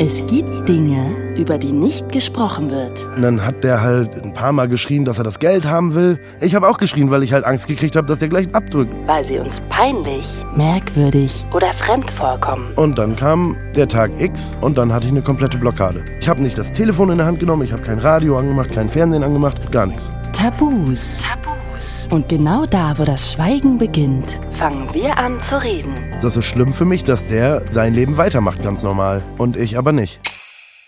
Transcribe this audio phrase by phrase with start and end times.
[0.00, 3.04] Es gibt Dinge, über die nicht gesprochen wird.
[3.16, 6.20] Und dann hat der halt ein paar Mal geschrien, dass er das Geld haben will.
[6.40, 8.94] Ich habe auch geschrien, weil ich halt Angst gekriegt habe, dass der gleich abdrückt.
[9.06, 12.70] Weil sie uns peinlich, merkwürdig oder fremd vorkommen.
[12.76, 16.04] Und dann kam der Tag X und dann hatte ich eine komplette Blockade.
[16.20, 18.88] Ich habe nicht das Telefon in der Hand genommen, ich habe kein Radio angemacht, kein
[18.88, 20.12] Fernsehen angemacht, gar nichts.
[20.32, 21.20] Tabus.
[21.22, 22.06] Tabus.
[22.12, 25.94] Und genau da, wo das Schweigen beginnt, fangen wir an zu reden.
[26.20, 29.22] Das ist schlimm für mich, dass der sein Leben weitermacht, ganz normal.
[29.38, 30.20] Und ich aber nicht.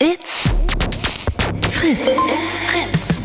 [0.00, 0.50] It's
[1.70, 2.00] Fritz.
[2.00, 3.22] It's Fritz.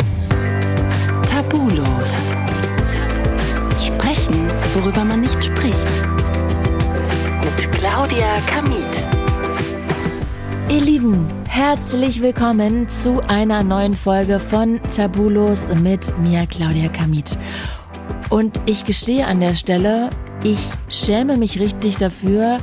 [1.28, 2.12] Tabulos.
[3.84, 5.88] Sprechen, worüber man nicht spricht.
[7.44, 9.08] Mit Claudia Kamit.
[10.70, 17.36] Ihr Lieben, herzlich willkommen zu einer neuen Folge von Tabulos mit mir, Claudia Kamit.
[18.30, 20.10] Und ich gestehe an der Stelle,
[20.46, 20.60] ich
[20.90, 22.60] schäme mich richtig dafür,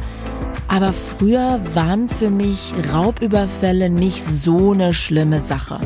[0.68, 5.80] aber früher waren für mich Raubüberfälle nicht so eine schlimme Sache.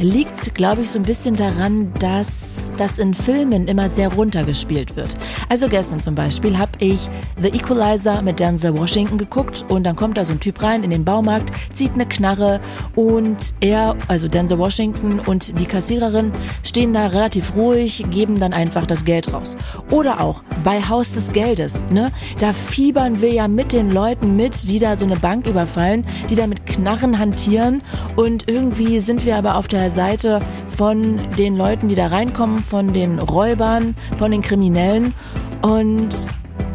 [0.00, 5.16] Liegt, glaube ich, so ein bisschen daran, dass das in Filmen immer sehr runtergespielt wird.
[5.48, 7.08] Also gestern zum Beispiel habe ich
[7.42, 10.90] The Equalizer mit Denzel Washington geguckt und dann kommt da so ein Typ rein in
[10.90, 12.60] den Baumarkt, zieht eine Knarre
[12.94, 16.30] und er, also Denzel Washington und die Kassiererin
[16.62, 19.56] stehen da relativ ruhig, geben dann einfach das Geld raus.
[19.90, 22.12] Oder auch bei Haus des Geldes, ne?
[22.38, 26.36] Da fiebern wir ja mit den Leuten mit, die da so eine Bank überfallen, die
[26.36, 27.82] da mit Knarren hantieren
[28.14, 32.92] und irgendwie sind wir aber auf der Seite von den Leuten, die da reinkommen, von
[32.92, 35.14] den Räubern, von den Kriminellen
[35.62, 36.28] und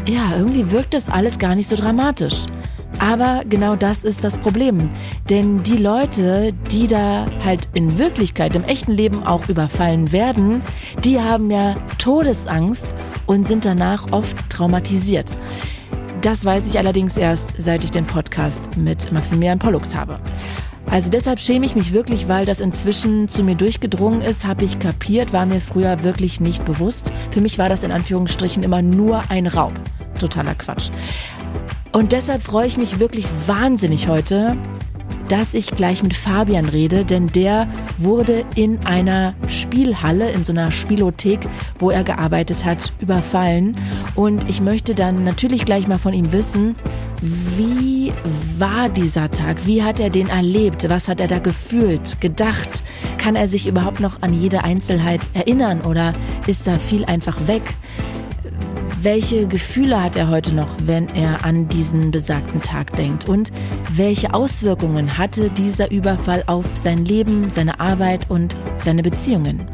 [0.07, 2.45] ja, irgendwie wirkt das alles gar nicht so dramatisch.
[2.99, 4.89] Aber genau das ist das Problem.
[5.29, 10.61] Denn die Leute, die da halt in Wirklichkeit, im echten Leben auch überfallen werden,
[11.03, 15.35] die haben ja Todesangst und sind danach oft traumatisiert.
[16.21, 20.19] Das weiß ich allerdings erst, seit ich den Podcast mit Maximilian Pollux habe.
[20.89, 24.79] Also deshalb schäme ich mich wirklich, weil das inzwischen zu mir durchgedrungen ist, habe ich
[24.79, 27.11] kapiert, war mir früher wirklich nicht bewusst.
[27.31, 29.73] Für mich war das in Anführungsstrichen immer nur ein Raub.
[30.19, 30.89] Totaler Quatsch.
[31.91, 34.57] Und deshalb freue ich mich wirklich wahnsinnig heute,
[35.27, 37.67] dass ich gleich mit Fabian rede, denn der
[37.97, 41.39] wurde in einer Spielhalle, in so einer Spielothek,
[41.79, 43.75] wo er gearbeitet hat, überfallen.
[44.15, 46.75] Und ich möchte dann natürlich gleich mal von ihm wissen,
[47.55, 48.11] wie
[48.57, 49.65] war dieser Tag?
[49.65, 50.89] Wie hat er den erlebt?
[50.89, 52.83] Was hat er da gefühlt, gedacht?
[53.17, 56.13] Kann er sich überhaupt noch an jede Einzelheit erinnern oder
[56.47, 57.73] ist da viel einfach weg?
[59.03, 63.27] Welche Gefühle hat er heute noch, wenn er an diesen besagten Tag denkt?
[63.27, 63.51] Und
[63.91, 69.67] welche Auswirkungen hatte dieser Überfall auf sein Leben, seine Arbeit und seine Beziehungen?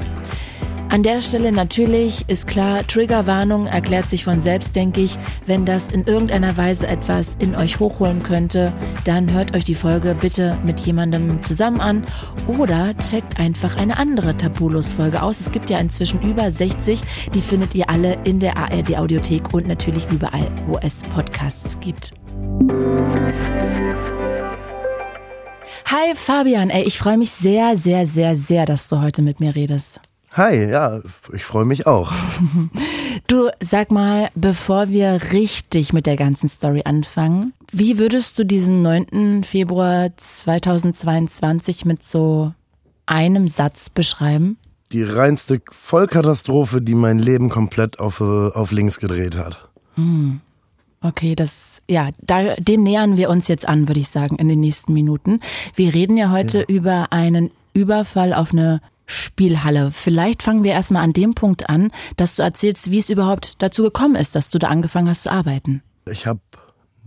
[0.91, 5.19] An der Stelle natürlich ist klar, Triggerwarnung erklärt sich von selbst, denke ich.
[5.45, 8.73] Wenn das in irgendeiner Weise etwas in euch hochholen könnte,
[9.03, 12.05] dann hört euch die Folge bitte mit jemandem zusammen an
[12.47, 15.39] oder checkt einfach eine andere Tabulos-Folge aus.
[15.39, 16.99] Es gibt ja inzwischen über 60.
[17.35, 22.13] Die findet ihr alle in der ARD Audiothek und natürlich überall, wo es Podcasts gibt.
[25.85, 29.55] Hi Fabian, ey, ich freue mich sehr, sehr, sehr, sehr, dass du heute mit mir
[29.55, 30.01] redest.
[30.31, 30.99] Hi, ja,
[31.33, 32.11] ich freue mich auch.
[33.27, 38.81] Du sag mal, bevor wir richtig mit der ganzen Story anfangen, wie würdest du diesen
[38.81, 39.43] 9.
[39.43, 42.53] Februar 2022 mit so
[43.05, 44.57] einem Satz beschreiben?
[44.91, 49.69] Die reinste Vollkatastrophe, die mein Leben komplett auf, auf links gedreht hat.
[49.95, 50.41] Hm.
[51.01, 54.59] Okay, das, ja, da, dem nähern wir uns jetzt an, würde ich sagen, in den
[54.59, 55.39] nächsten Minuten.
[55.75, 56.65] Wir reden ja heute ja.
[56.67, 59.89] über einen Überfall auf eine Spielhalle.
[59.91, 63.81] Vielleicht fangen wir erstmal an dem Punkt an, dass du erzählst, wie es überhaupt dazu
[63.83, 65.81] gekommen ist, dass du da angefangen hast zu arbeiten.
[66.05, 66.39] Ich habe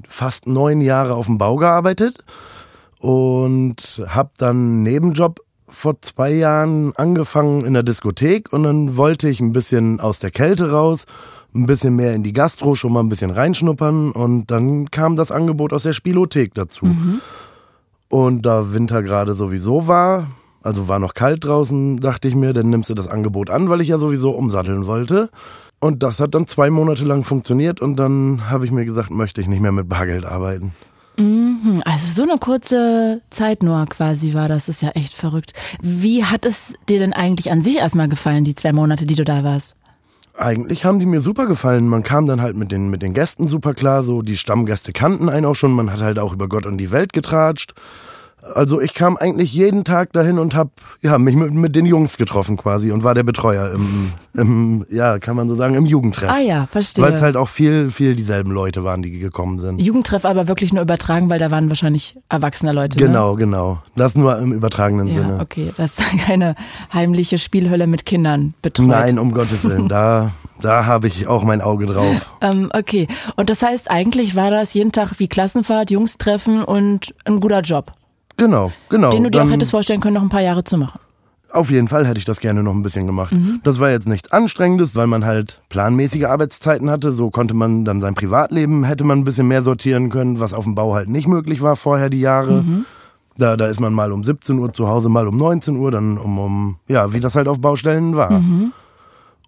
[0.08, 2.24] fast neun Jahre auf dem Bau gearbeitet
[2.98, 9.28] und habe dann einen Nebenjob vor zwei Jahren angefangen in der Diskothek und dann wollte
[9.28, 11.06] ich ein bisschen aus der Kälte raus,
[11.54, 15.30] ein bisschen mehr in die Gastro, schon mal ein bisschen reinschnuppern und dann kam das
[15.30, 16.86] Angebot aus der Spielothek dazu.
[16.86, 17.20] Mhm.
[18.08, 20.26] Und da Winter gerade sowieso war,
[20.62, 23.80] also war noch kalt draußen, dachte ich mir, dann nimmst du das Angebot an, weil
[23.80, 25.28] ich ja sowieso umsatteln wollte.
[25.80, 29.40] Und das hat dann zwei Monate lang funktioniert und dann habe ich mir gesagt, möchte
[29.40, 30.72] ich nicht mehr mit Bargeld arbeiten.
[31.16, 35.52] Mhm, also so eine kurze Zeit nur quasi war das, ist ja echt verrückt.
[35.80, 39.24] Wie hat es dir denn eigentlich an sich erstmal gefallen, die zwei Monate, die du
[39.24, 39.76] da warst?
[40.34, 41.88] Eigentlich haben die mir super gefallen.
[41.88, 45.28] Man kam dann halt mit den, mit den Gästen super klar, so die Stammgäste kannten
[45.28, 47.74] einen auch schon, man hat halt auch über Gott und die Welt getratscht.
[48.42, 52.16] Also ich kam eigentlich jeden Tag dahin und habe ja, mich mit, mit den Jungs
[52.16, 56.28] getroffen quasi und war der Betreuer im, im ja, kann man so sagen, im Jugendtreff.
[56.28, 57.04] Ah ja, verstehe.
[57.04, 59.80] Weil es halt auch viel, viel dieselben Leute waren, die gekommen sind.
[59.80, 62.98] Jugendtreff aber wirklich nur übertragen, weil da waren wahrscheinlich erwachsene Leute.
[62.98, 63.38] Genau, ne?
[63.38, 63.82] genau.
[63.94, 65.38] Das nur im übertragenen ja, Sinne.
[65.40, 66.56] Okay, das ist keine
[66.92, 68.88] heimliche Spielhölle mit Kindern betreut.
[68.88, 69.88] Nein, um Gottes Willen.
[69.88, 72.32] Da, da habe ich auch mein Auge drauf.
[72.40, 73.06] ähm, okay.
[73.36, 77.60] Und das heißt, eigentlich war das jeden Tag wie Klassenfahrt, Jungs treffen und ein guter
[77.60, 77.92] Job.
[78.36, 79.10] Genau, genau.
[79.10, 81.00] Den du dir auch hättest vorstellen können, noch ein paar Jahre zu machen.
[81.52, 83.32] Auf jeden Fall hätte ich das gerne noch ein bisschen gemacht.
[83.32, 83.60] Mhm.
[83.62, 87.12] Das war jetzt nichts Anstrengendes, weil man halt planmäßige Arbeitszeiten hatte.
[87.12, 90.64] So konnte man dann sein Privatleben, hätte man ein bisschen mehr sortieren können, was auf
[90.64, 92.62] dem Bau halt nicht möglich war vorher die Jahre.
[92.62, 92.86] Mhm.
[93.36, 96.16] Da, da ist man mal um 17 Uhr zu Hause, mal um 19 Uhr, dann
[96.16, 98.30] um, um ja, wie das halt auf Baustellen war.
[98.30, 98.72] Mhm.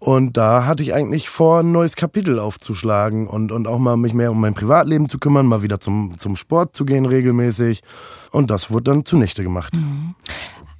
[0.05, 4.13] Und da hatte ich eigentlich vor, ein neues Kapitel aufzuschlagen und, und auch mal mich
[4.13, 7.83] mehr um mein Privatleben zu kümmern, mal wieder zum, zum Sport zu gehen regelmäßig.
[8.31, 9.75] Und das wurde dann zunichte gemacht.
[9.75, 10.15] Mhm.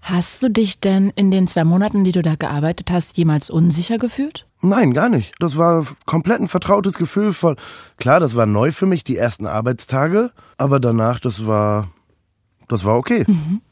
[0.03, 3.97] Hast du dich denn in den zwei Monaten, die du da gearbeitet hast, jemals unsicher
[3.97, 4.47] gefühlt?
[4.61, 5.33] Nein, gar nicht.
[5.39, 7.57] Das war komplett ein vertrautes Gefühl von,
[7.97, 11.89] klar, das war neu für mich, die ersten Arbeitstage, aber danach, das war,
[12.69, 13.25] das war okay.
[13.27, 13.63] Mhm.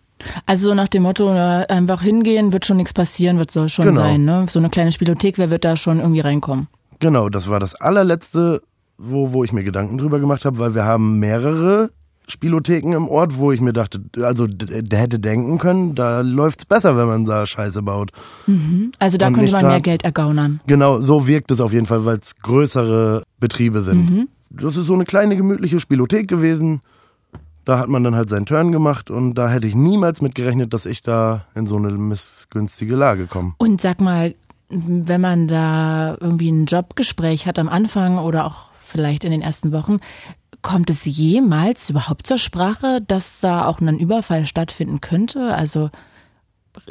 [0.46, 4.00] Also nach dem Motto, einfach hingehen, wird schon nichts passieren, wird so schon genau.
[4.00, 4.24] sein.
[4.24, 4.46] Ne?
[4.48, 6.69] So eine kleine Spielothek, wer wird da schon irgendwie reinkommen?
[6.98, 8.62] Genau, das war das allerletzte,
[8.98, 11.90] wo, wo ich mir Gedanken drüber gemacht habe, weil wir haben mehrere
[12.28, 16.64] Spielotheken im Ort, wo ich mir dachte, also der hätte denken können, da läuft es
[16.64, 18.12] besser, wenn man da Scheiße baut.
[18.46, 18.92] Mhm.
[18.98, 20.60] Also da Und könnte man mehr Geld ergaunern.
[20.66, 24.10] Genau, so wirkt es auf jeden Fall, weil es größere Betriebe sind.
[24.10, 24.28] Mhm.
[24.50, 26.80] Das ist so eine kleine gemütliche Spielothek gewesen.
[27.64, 30.73] Da hat man dann halt seinen Turn gemacht und da hätte ich niemals mit gerechnet,
[30.73, 33.55] dass ich da in so eine missgünstige Lage komme.
[33.59, 34.35] Und sag mal,
[34.69, 39.70] wenn man da irgendwie ein Jobgespräch hat am Anfang oder auch vielleicht in den ersten
[39.70, 40.00] Wochen,
[40.62, 45.55] kommt es jemals überhaupt zur Sprache, dass da auch ein Überfall stattfinden könnte?
[45.55, 45.91] Also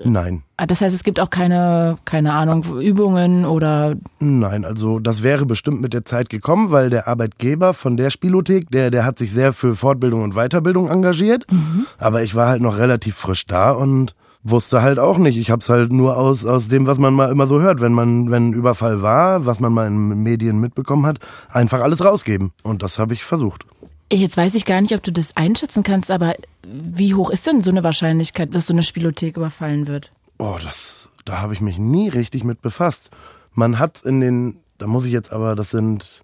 [0.04, 0.44] Nein.
[0.58, 3.96] Ah, das heißt, es gibt auch keine, keine Ahnung, Übungen oder.
[4.20, 8.70] Nein, also das wäre bestimmt mit der Zeit gekommen, weil der Arbeitgeber von der Spielothek,
[8.70, 11.46] der, der hat sich sehr für Fortbildung und Weiterbildung engagiert.
[11.52, 11.86] Mhm.
[11.98, 15.38] Aber ich war halt noch relativ frisch da und wusste halt auch nicht.
[15.38, 17.94] Ich habe es halt nur aus, aus dem, was man mal immer so hört, wenn
[17.94, 21.20] man, wenn ein Überfall war, was man mal in Medien mitbekommen hat,
[21.50, 22.52] einfach alles rausgeben.
[22.64, 23.66] Und das habe ich versucht.
[24.12, 27.64] Jetzt weiß ich gar nicht, ob du das einschätzen kannst, aber wie hoch ist denn
[27.64, 30.12] so eine Wahrscheinlichkeit, dass so eine Spielothek überfallen wird?
[30.38, 33.10] Oh, das, da habe ich mich nie richtig mit befasst.
[33.54, 36.24] Man hat in den, da muss ich jetzt aber, das sind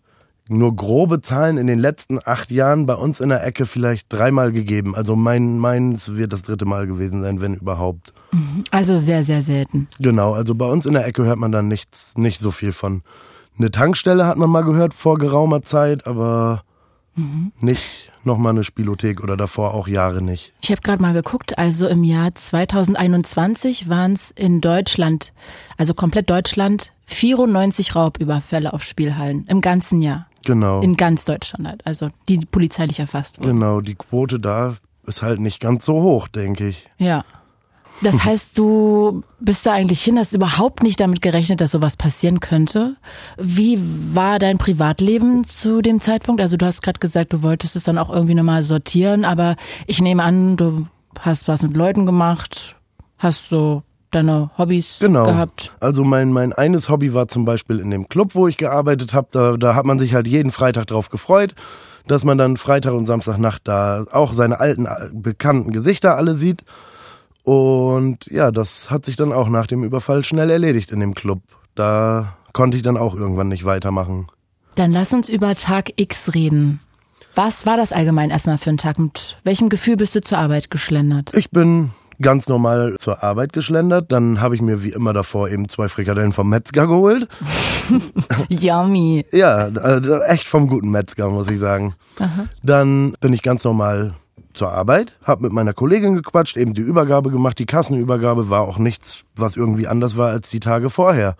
[0.49, 4.51] nur grobe Zahlen in den letzten acht Jahren bei uns in der Ecke vielleicht dreimal
[4.51, 4.95] gegeben.
[4.95, 8.13] Also mein, meins wird das dritte Mal gewesen sein, wenn überhaupt.
[8.31, 8.63] Mhm.
[8.71, 9.87] Also sehr, sehr selten.
[9.99, 13.03] Genau, also bei uns in der Ecke hört man dann nichts, nicht so viel von.
[13.57, 16.63] Eine Tankstelle hat man mal gehört vor geraumer Zeit, aber
[17.17, 17.51] Mhm.
[17.59, 20.53] Nicht nochmal eine Spielothek oder davor auch Jahre nicht.
[20.61, 25.33] Ich habe gerade mal geguckt, also im Jahr 2021 waren es in Deutschland,
[25.77, 30.27] also komplett Deutschland, 94 Raubüberfälle auf Spielhallen im ganzen Jahr.
[30.45, 30.81] Genau.
[30.81, 33.59] In ganz Deutschland, halt, also die polizeilich erfasst wurden.
[33.59, 36.85] Genau, die Quote da ist halt nicht ganz so hoch, denke ich.
[36.97, 37.23] Ja.
[38.01, 42.39] Das heißt, du bist da eigentlich hin, hast überhaupt nicht damit gerechnet, dass sowas passieren
[42.39, 42.95] könnte.
[43.37, 43.79] Wie
[44.13, 46.41] war dein Privatleben zu dem Zeitpunkt?
[46.41, 49.55] Also du hast gerade gesagt, du wolltest es dann auch irgendwie nochmal sortieren, aber
[49.87, 50.85] ich nehme an, du
[51.19, 52.75] hast was mit Leuten gemacht,
[53.17, 55.25] hast so deine Hobbys genau.
[55.25, 55.71] gehabt?
[55.79, 59.27] Also mein, mein eines Hobby war zum Beispiel in dem Club, wo ich gearbeitet habe.
[59.31, 61.55] Da, da hat man sich halt jeden Freitag drauf gefreut,
[62.07, 66.63] dass man dann Freitag und Samstagnacht da auch seine alten, bekannten Gesichter alle sieht.
[67.47, 71.39] Und ja, das hat sich dann auch nach dem Überfall schnell erledigt in dem Club.
[71.75, 74.27] Da konnte ich dann auch irgendwann nicht weitermachen.
[74.75, 76.81] Dann lass uns über Tag X reden.
[77.35, 78.99] Was war das allgemein erstmal für ein Tag?
[78.99, 81.37] Mit welchem Gefühl bist du zur Arbeit geschlendert?
[81.37, 84.11] Ich bin ganz normal zur Arbeit geschlendert.
[84.11, 87.29] Dann habe ich mir wie immer davor eben zwei Frikadellen vom Metzger geholt.
[88.49, 89.25] Yummy.
[89.31, 91.95] Ja, äh, echt vom guten Metzger, muss ich sagen.
[92.19, 92.47] Aha.
[92.61, 94.15] Dann bin ich ganz normal
[94.57, 97.59] zur Arbeit, habe mit meiner Kollegin gequatscht, eben die Übergabe gemacht.
[97.59, 101.35] Die Kassenübergabe war auch nichts, was irgendwie anders war als die Tage vorher.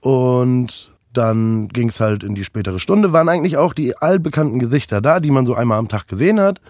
[0.00, 5.00] Und dann ging es halt in die spätere Stunde, waren eigentlich auch die allbekannten Gesichter
[5.00, 6.60] da, die man so einmal am Tag gesehen hat.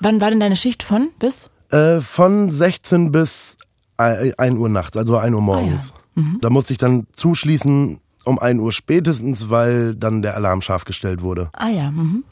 [0.00, 1.48] Wann war denn deine Schicht von bis?
[1.70, 3.56] Äh, von 16 bis
[3.96, 5.92] 1 Uhr nachts, also 1 Uhr morgens.
[5.94, 6.22] Ah, ja.
[6.22, 6.38] mhm.
[6.42, 11.22] Da musste ich dann zuschließen um 1 Uhr spätestens, weil dann der Alarm scharf gestellt
[11.22, 11.48] wurde.
[11.52, 11.90] Ah ja.
[11.90, 12.24] Mhm.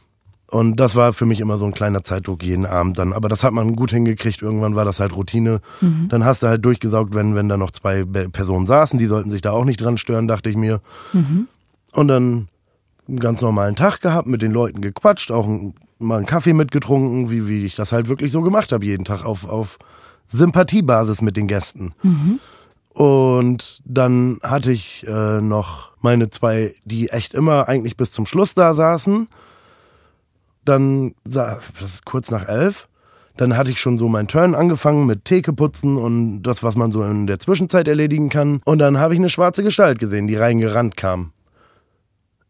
[0.50, 3.12] Und das war für mich immer so ein kleiner Zeitdruck jeden Abend dann.
[3.12, 4.42] Aber das hat man gut hingekriegt.
[4.42, 5.60] Irgendwann war das halt Routine.
[5.80, 6.08] Mhm.
[6.08, 8.98] Dann hast du halt durchgesaugt, wenn, wenn da noch zwei Personen saßen.
[8.98, 10.80] Die sollten sich da auch nicht dran stören, dachte ich mir.
[11.12, 11.48] Mhm.
[11.92, 12.48] Und dann
[13.08, 15.48] einen ganz normalen Tag gehabt, mit den Leuten gequatscht, auch
[15.98, 19.24] mal einen Kaffee mitgetrunken, wie, wie ich das halt wirklich so gemacht habe, jeden Tag
[19.24, 19.78] auf, auf
[20.28, 21.94] Sympathiebasis mit den Gästen.
[22.94, 28.54] Und dann hatte ich äh, noch meine zwei, die echt immer eigentlich bis zum Schluss
[28.54, 29.28] da saßen.
[30.64, 32.88] Dann, das ist kurz nach elf,
[33.36, 36.92] dann hatte ich schon so meinen Turn angefangen mit Theke putzen und das, was man
[36.92, 38.60] so in der Zwischenzeit erledigen kann.
[38.64, 41.32] Und dann habe ich eine schwarze Gestalt gesehen, die reingerannt kam.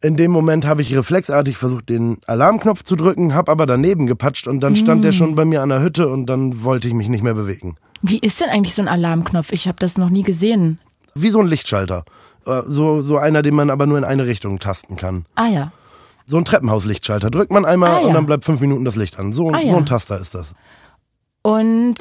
[0.03, 4.47] In dem Moment habe ich reflexartig versucht, den Alarmknopf zu drücken, habe aber daneben gepatscht
[4.47, 7.09] und dann stand der schon bei mir an der Hütte und dann wollte ich mich
[7.09, 7.77] nicht mehr bewegen.
[8.03, 9.51] Wie ist denn eigentlich so ein Alarmknopf?
[9.53, 10.79] Ich habe das noch nie gesehen.
[11.15, 12.05] Wie so ein Lichtschalter.
[12.45, 15.25] Äh, So, so einer, den man aber nur in eine Richtung tasten kann.
[15.37, 15.73] Ah ja.
[16.27, 17.31] So ein Treppenhauslichtschalter.
[17.31, 18.07] Drückt man einmal Ah, ja.
[18.07, 19.33] und dann bleibt fünf Minuten das Licht an.
[19.33, 19.77] So, Ah, so ja.
[19.77, 20.55] ein Taster ist das.
[21.43, 21.97] Und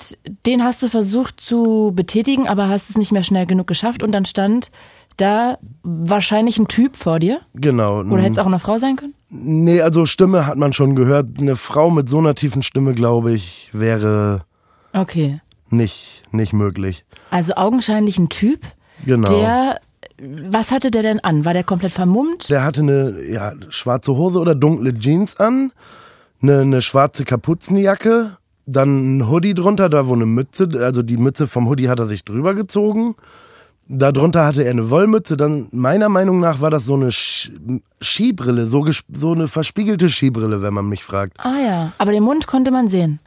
[0.46, 4.14] den hast du versucht zu betätigen, aber hast es nicht mehr schnell genug geschafft und
[4.14, 4.72] dann stand
[5.18, 7.42] da wahrscheinlich ein Typ vor dir.
[7.54, 8.00] Genau.
[8.00, 9.14] Oder hätte es auch eine Frau sein können?
[9.30, 11.28] Nee, also Stimme hat man schon gehört.
[11.40, 14.46] Eine Frau mit so einer tiefen Stimme, glaube ich, wäre
[14.94, 15.42] Okay.
[15.70, 17.04] nicht, nicht möglich.
[17.30, 18.62] Also augenscheinlich ein Typ,
[19.06, 19.30] Genau.
[19.30, 19.82] der.
[20.20, 21.46] Was hatte der denn an?
[21.46, 22.50] War der komplett vermummt?
[22.50, 25.72] Der hatte eine ja, schwarze Hose oder dunkle Jeans an,
[26.42, 31.48] eine, eine schwarze Kapuzenjacke, dann ein Hoodie drunter, da wo eine Mütze, also die Mütze
[31.48, 33.16] vom Hoodie hat er sich drüber gezogen.
[33.88, 37.52] Darunter hatte er eine Wollmütze, dann meiner Meinung nach war das so eine Sch
[38.02, 41.38] Skibrille, so, so eine verspiegelte Skibrille, wenn man mich fragt.
[41.40, 41.92] Ah ja.
[41.98, 43.20] Aber den Mund konnte man sehen.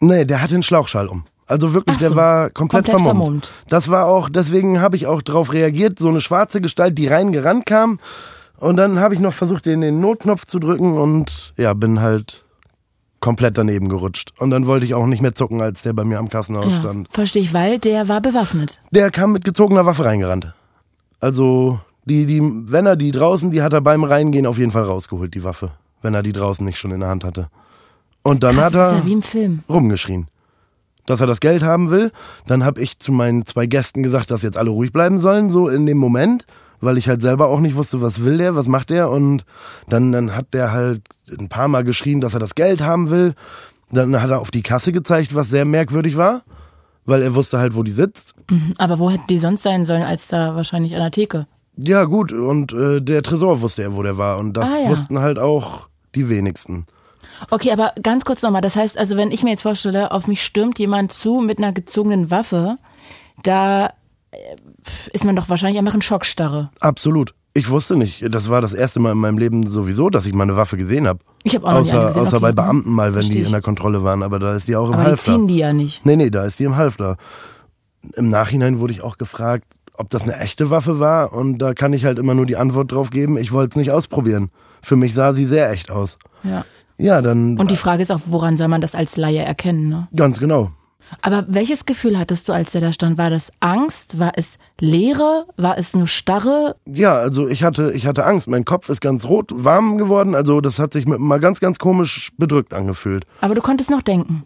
[0.00, 1.24] Nee, der hatte einen Schlauchschal um.
[1.46, 3.24] Also wirklich, Ach so, der war komplett, komplett vermummt.
[3.24, 3.52] vermummt.
[3.68, 7.66] Das war auch, deswegen habe ich auch darauf reagiert, so eine schwarze Gestalt, die reingerannt
[7.66, 7.98] kam.
[8.58, 12.44] Und dann habe ich noch versucht, den, den Notknopf zu drücken und ja, bin halt
[13.20, 14.32] komplett daneben gerutscht.
[14.38, 16.78] Und dann wollte ich auch nicht mehr zucken, als der bei mir am Kassenhaus Ja,
[16.78, 17.08] stand.
[17.10, 18.80] verstehe ich, weil der war bewaffnet.
[18.90, 20.54] Der kam mit gezogener Waffe reingerannt.
[21.20, 24.82] Also, die, die, wenn er die draußen, die hat er beim Reingehen auf jeden Fall
[24.82, 25.72] rausgeholt, die Waffe.
[26.02, 27.48] Wenn er die draußen nicht schon in der Hand hatte.
[28.22, 29.62] Und dann Krass, hat das ist er ja wie im Film.
[29.68, 30.28] rumgeschrien.
[31.06, 32.10] Dass er das Geld haben will.
[32.46, 35.68] Dann habe ich zu meinen zwei Gästen gesagt, dass jetzt alle ruhig bleiben sollen, so
[35.68, 36.46] in dem Moment,
[36.80, 39.10] weil ich halt selber auch nicht wusste, was will der, was macht der.
[39.10, 39.44] Und
[39.88, 43.34] dann, dann hat der halt ein paar Mal geschrien, dass er das Geld haben will.
[43.90, 46.42] Dann hat er auf die Kasse gezeigt, was sehr merkwürdig war,
[47.04, 48.34] weil er wusste halt, wo die sitzt.
[48.50, 48.72] Mhm.
[48.78, 51.46] Aber wo hätten die sonst sein sollen, als da wahrscheinlich an der Theke?
[51.76, 54.38] Ja, gut, und äh, der Tresor wusste er, wo der war.
[54.38, 54.88] Und das Ah, ja.
[54.88, 56.86] wussten halt auch die wenigsten.
[57.50, 58.62] Okay, aber ganz kurz nochmal.
[58.62, 61.72] Das heißt, also wenn ich mir jetzt vorstelle, auf mich stürmt jemand zu mit einer
[61.72, 62.78] gezogenen Waffe,
[63.42, 63.86] da
[64.30, 64.36] äh,
[65.12, 66.70] ist man doch wahrscheinlich einfach in Schockstarre.
[66.80, 67.34] Absolut.
[67.56, 68.34] Ich wusste nicht.
[68.34, 71.06] Das war das erste Mal in meinem Leben sowieso, dass ich mal eine Waffe gesehen
[71.06, 71.20] habe.
[71.44, 72.22] Ich habe auch noch nie Außer, gesehen.
[72.22, 72.42] außer okay.
[72.42, 74.24] bei Beamten mal, wenn Versteh die in der Kontrolle waren.
[74.24, 75.32] Aber da ist die auch im Aber die Halfter.
[75.32, 76.04] ziehen die ja nicht.
[76.04, 77.16] Nee, nee, da ist die im Halfter.
[78.16, 81.32] Im Nachhinein wurde ich auch gefragt, ob das eine echte Waffe war.
[81.32, 83.92] Und da kann ich halt immer nur die Antwort drauf geben, ich wollte es nicht
[83.92, 84.50] ausprobieren.
[84.82, 86.18] Für mich sah sie sehr echt aus.
[86.42, 86.64] Ja.
[86.98, 89.88] Ja, dann Und die Frage ist auch, woran soll man das als Laie erkennen?
[89.88, 90.08] Ne?
[90.14, 90.70] ganz genau.
[91.22, 93.18] Aber welches Gefühl hattest du, als der da stand?
[93.18, 94.18] War das Angst?
[94.18, 95.46] War es Leere?
[95.56, 96.76] War es nur Starre?
[96.86, 98.48] Ja, also ich hatte, ich hatte Angst.
[98.48, 100.34] Mein Kopf ist ganz rot, warm geworden.
[100.34, 103.26] Also das hat sich mal ganz, ganz komisch bedrückt angefühlt.
[103.40, 104.44] Aber du konntest noch denken.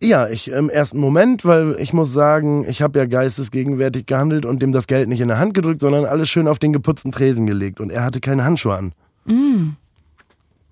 [0.00, 4.60] Ja, ich im ersten Moment, weil ich muss sagen, ich habe ja geistesgegenwärtig gehandelt und
[4.60, 7.46] dem das Geld nicht in der Hand gedrückt, sondern alles schön auf den geputzten Tresen
[7.46, 8.94] gelegt und er hatte keine Handschuhe an.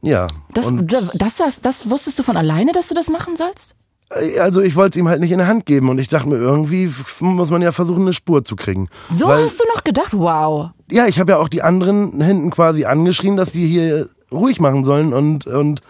[0.02, 0.26] Ja.
[0.54, 0.72] Das,
[1.14, 3.74] das, das, das wusstest du von alleine, dass du das machen sollst?
[4.12, 6.28] äh, also ich wollte es ihm halt nicht in der Hand geben und ich dachte
[6.28, 8.88] mir, irgendwie muss man ja versuchen, eine Spur zu kriegen.
[9.10, 10.12] So weil, hast du noch gedacht?
[10.12, 10.70] Wow.
[10.90, 14.84] Ja, ich habe ja auch die anderen hinten quasi angeschrien, dass die hier ruhig machen
[14.84, 15.82] sollen und, und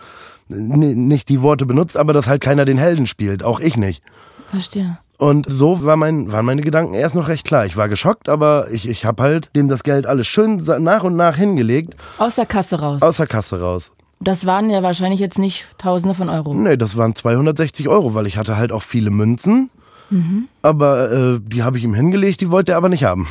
[0.48, 4.02] nicht die Worte benutzt, aber dass halt keiner den Helden spielt, auch ich nicht.
[4.50, 4.98] Verstehe.
[5.16, 7.66] Und so war mein, waren meine Gedanken erst noch recht klar.
[7.66, 11.14] Ich war geschockt, aber ich, ich habe halt dem das Geld alles schön nach und
[11.14, 13.02] nach hingelegt, Aus der Kasse raus.
[13.02, 13.92] aus der Kasse raus.
[14.20, 16.52] Das waren ja wahrscheinlich jetzt nicht Tausende von Euro.
[16.54, 19.70] Nee, das waren 260 Euro, weil ich hatte halt auch viele Münzen.
[20.10, 20.48] Mhm.
[20.62, 23.26] Aber äh, die habe ich ihm hingelegt, die wollte er aber nicht haben.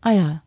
[0.00, 0.42] Ah ja.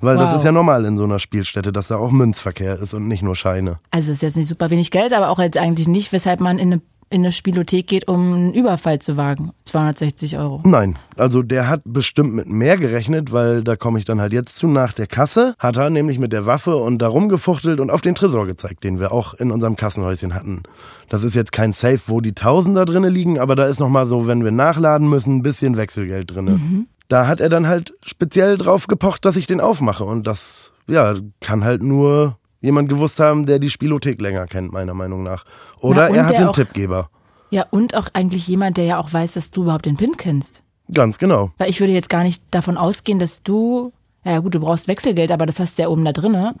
[0.00, 0.36] Weil das Wow.
[0.38, 3.34] ist ja normal in so einer Spielstätte, dass da auch Münzverkehr ist und nicht nur
[3.34, 3.78] Scheine.
[3.90, 6.72] Also ist jetzt nicht super wenig Geld, aber auch jetzt eigentlich nicht, weshalb man in
[6.74, 9.52] eine, in eine Spielothek geht, um einen Überfall zu wagen.
[9.64, 10.60] 260 Euro.
[10.64, 14.56] Nein, also der hat bestimmt mit mehr gerechnet, weil da komme ich dann halt jetzt
[14.56, 14.66] zu.
[14.66, 18.14] Nach der Kasse hat er nämlich mit der Waffe und da rumgefuchtelt und auf den
[18.14, 20.62] Tresor gezeigt, den wir auch in unserem Kassenhäuschen hatten.
[21.08, 24.26] Das ist jetzt kein Safe, wo die Tausender drinne liegen, aber da ist nochmal so,
[24.26, 26.86] wenn wir nachladen müssen, ein bisschen Wechselgeld drinne.
[27.08, 31.14] Da hat er dann halt speziell drauf gepocht, dass ich den aufmache und das, ja,
[31.40, 35.44] kann halt nur jemand gewusst haben, der die Spielothek länger kennt, meiner Meinung nach.
[35.80, 37.10] Oder Na, er hat den auch- Tippgeber.
[37.50, 40.62] Ja, und auch eigentlich jemand, der ja auch weiß, dass du überhaupt den PIN kennst.
[40.92, 41.50] Ganz genau.
[41.58, 43.92] Weil ich würde jetzt gar nicht davon ausgehen, dass du,
[44.24, 46.54] ja gut, du brauchst Wechselgeld, aber das hast du ja oben da drinne.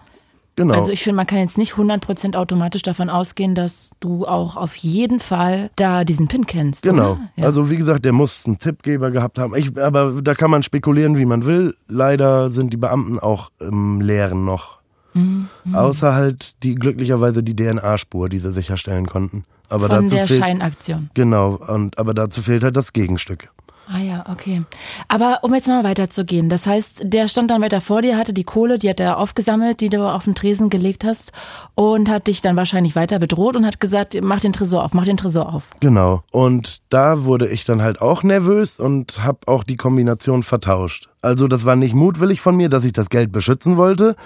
[0.56, 0.74] Genau.
[0.74, 4.74] Also ich finde, man kann jetzt nicht 100% automatisch davon ausgehen, dass du auch auf
[4.76, 6.82] jeden Fall da diesen PIN kennst.
[6.82, 7.18] Genau.
[7.36, 7.44] Ja.
[7.44, 9.54] Also wie gesagt, der muss einen Tippgeber gehabt haben.
[9.54, 11.76] Ich, aber da kann man spekulieren, wie man will.
[11.86, 14.77] Leider sind die Beamten auch im Leeren noch.
[15.18, 15.74] Mhm.
[15.74, 19.44] Außer halt die glücklicherweise die DNA-Spur, die sie sicherstellen konnten.
[19.68, 21.10] Aber Von dazu der fehlt, Scheinaktion.
[21.14, 23.50] Genau, und, aber dazu fehlt halt das Gegenstück.
[23.90, 24.64] Ah ja, okay.
[25.08, 28.44] Aber um jetzt mal weiterzugehen, das heißt, der stand dann weiter vor dir, hatte die
[28.44, 31.32] Kohle, die hat er aufgesammelt, die du auf den Tresen gelegt hast
[31.74, 35.06] und hat dich dann wahrscheinlich weiter bedroht und hat gesagt, mach den Tresor auf, mach
[35.06, 35.64] den Tresor auf.
[35.80, 36.22] Genau.
[36.32, 41.08] Und da wurde ich dann halt auch nervös und habe auch die Kombination vertauscht.
[41.22, 44.16] Also das war nicht mutwillig von mir, dass ich das Geld beschützen wollte,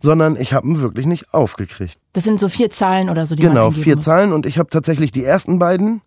[0.00, 1.98] sondern ich habe ihn wirklich nicht aufgekriegt.
[2.12, 4.04] Das sind so vier Zahlen oder so, die man Genau, eingeben vier muss.
[4.04, 6.02] Zahlen und ich habe tatsächlich die ersten beiden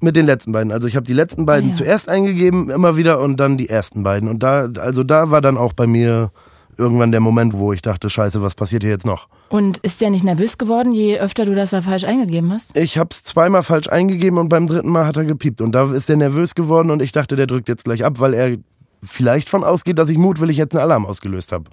[0.00, 0.70] mit den letzten beiden.
[0.72, 1.76] Also ich habe die letzten beiden Ah, ja.
[1.76, 4.28] zuerst eingegeben, immer wieder und dann die ersten beiden.
[4.28, 6.30] Und da, also da war dann auch bei mir
[6.76, 9.26] irgendwann der Moment, wo ich dachte, scheiße, was passiert hier jetzt noch?
[9.48, 12.76] Und ist der nicht nervös geworden, je öfter du das da falsch eingegeben hast?
[12.76, 15.60] Ich habe es zweimal falsch eingegeben und beim dritten Mal hat er gepiept.
[15.60, 18.34] Und da ist er nervös geworden und ich dachte, der drückt jetzt gleich ab, weil
[18.34, 18.56] er
[19.02, 21.64] vielleicht von ausgeht, dass ich mutwillig jetzt einen Alarm ausgelöst habe.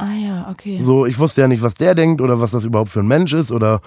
[0.00, 0.80] Ah ja, okay.
[0.82, 3.32] So, ich wusste ja nicht, was der denkt oder was das überhaupt für ein Mensch
[3.34, 3.80] ist oder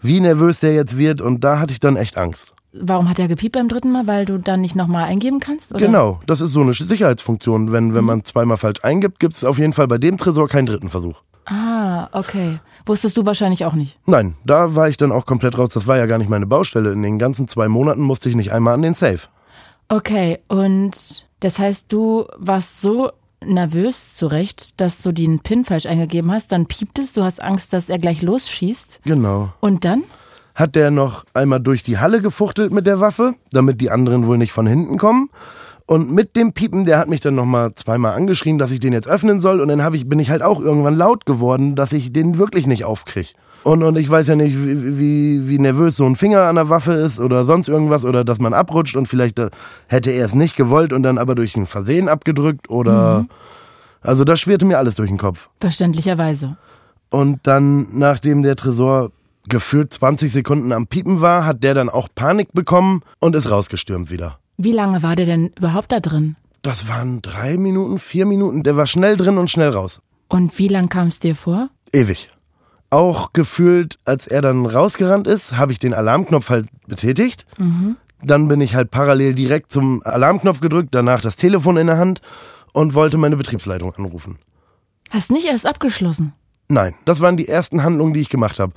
[0.00, 2.54] wie nervös der jetzt wird und da hatte ich dann echt Angst.
[2.72, 4.06] Warum hat er gepiept beim dritten Mal?
[4.06, 5.72] Weil du dann nicht nochmal eingeben kannst?
[5.72, 5.84] Oder?
[5.84, 7.70] Genau, das ist so eine Sicherheitsfunktion.
[7.70, 10.66] Wenn, wenn man zweimal falsch eingibt, gibt es auf jeden Fall bei dem Tresor keinen
[10.66, 11.20] dritten Versuch.
[11.44, 12.60] Ah, okay.
[12.86, 13.98] Wusstest du wahrscheinlich auch nicht.
[14.06, 15.68] Nein, da war ich dann auch komplett raus.
[15.68, 16.92] Das war ja gar nicht meine Baustelle.
[16.92, 19.20] In den ganzen zwei Monaten musste ich nicht einmal an den Safe.
[19.88, 23.10] Okay, und das heißt, du warst so
[23.46, 27.72] nervös zurecht, dass du den PIN falsch eingegeben hast, dann piept es, du hast Angst,
[27.72, 29.00] dass er gleich losschießt.
[29.04, 29.52] Genau.
[29.60, 30.04] Und dann?
[30.54, 34.38] Hat der noch einmal durch die Halle gefuchtelt mit der Waffe, damit die anderen wohl
[34.38, 35.30] nicht von hinten kommen.
[35.86, 39.08] Und mit dem Piepen, der hat mich dann nochmal zweimal angeschrien, dass ich den jetzt
[39.08, 39.60] öffnen soll.
[39.60, 42.84] Und dann ich, bin ich halt auch irgendwann laut geworden, dass ich den wirklich nicht
[42.84, 43.34] aufkrieg.
[43.64, 46.68] Und, und ich weiß ja nicht, wie, wie, wie nervös so ein Finger an der
[46.68, 49.50] Waffe ist oder sonst irgendwas oder dass man abrutscht und vielleicht äh,
[49.86, 53.26] hätte er es nicht gewollt und dann aber durch ein Versehen abgedrückt oder.
[54.00, 55.48] Also das schwirrte mir alles durch den Kopf.
[55.60, 56.56] Verständlicherweise.
[57.10, 59.12] Und dann, nachdem der Tresor
[59.48, 64.10] gefühlt 20 Sekunden am Piepen war, hat der dann auch Panik bekommen und ist rausgestürmt
[64.10, 64.38] wieder.
[64.56, 66.36] Wie lange war der denn überhaupt da drin?
[66.62, 68.62] Das waren drei Minuten, vier Minuten.
[68.62, 70.00] Der war schnell drin und schnell raus.
[70.28, 71.68] Und wie lang kam es dir vor?
[71.92, 72.30] Ewig.
[72.92, 77.46] Auch gefühlt, als er dann rausgerannt ist, habe ich den Alarmknopf halt betätigt.
[78.22, 82.20] Dann bin ich halt parallel direkt zum Alarmknopf gedrückt, danach das Telefon in der Hand
[82.74, 84.38] und wollte meine Betriebsleitung anrufen.
[85.08, 86.34] Hast nicht erst abgeschlossen.
[86.68, 88.74] Nein, das waren die ersten Handlungen, die ich gemacht habe.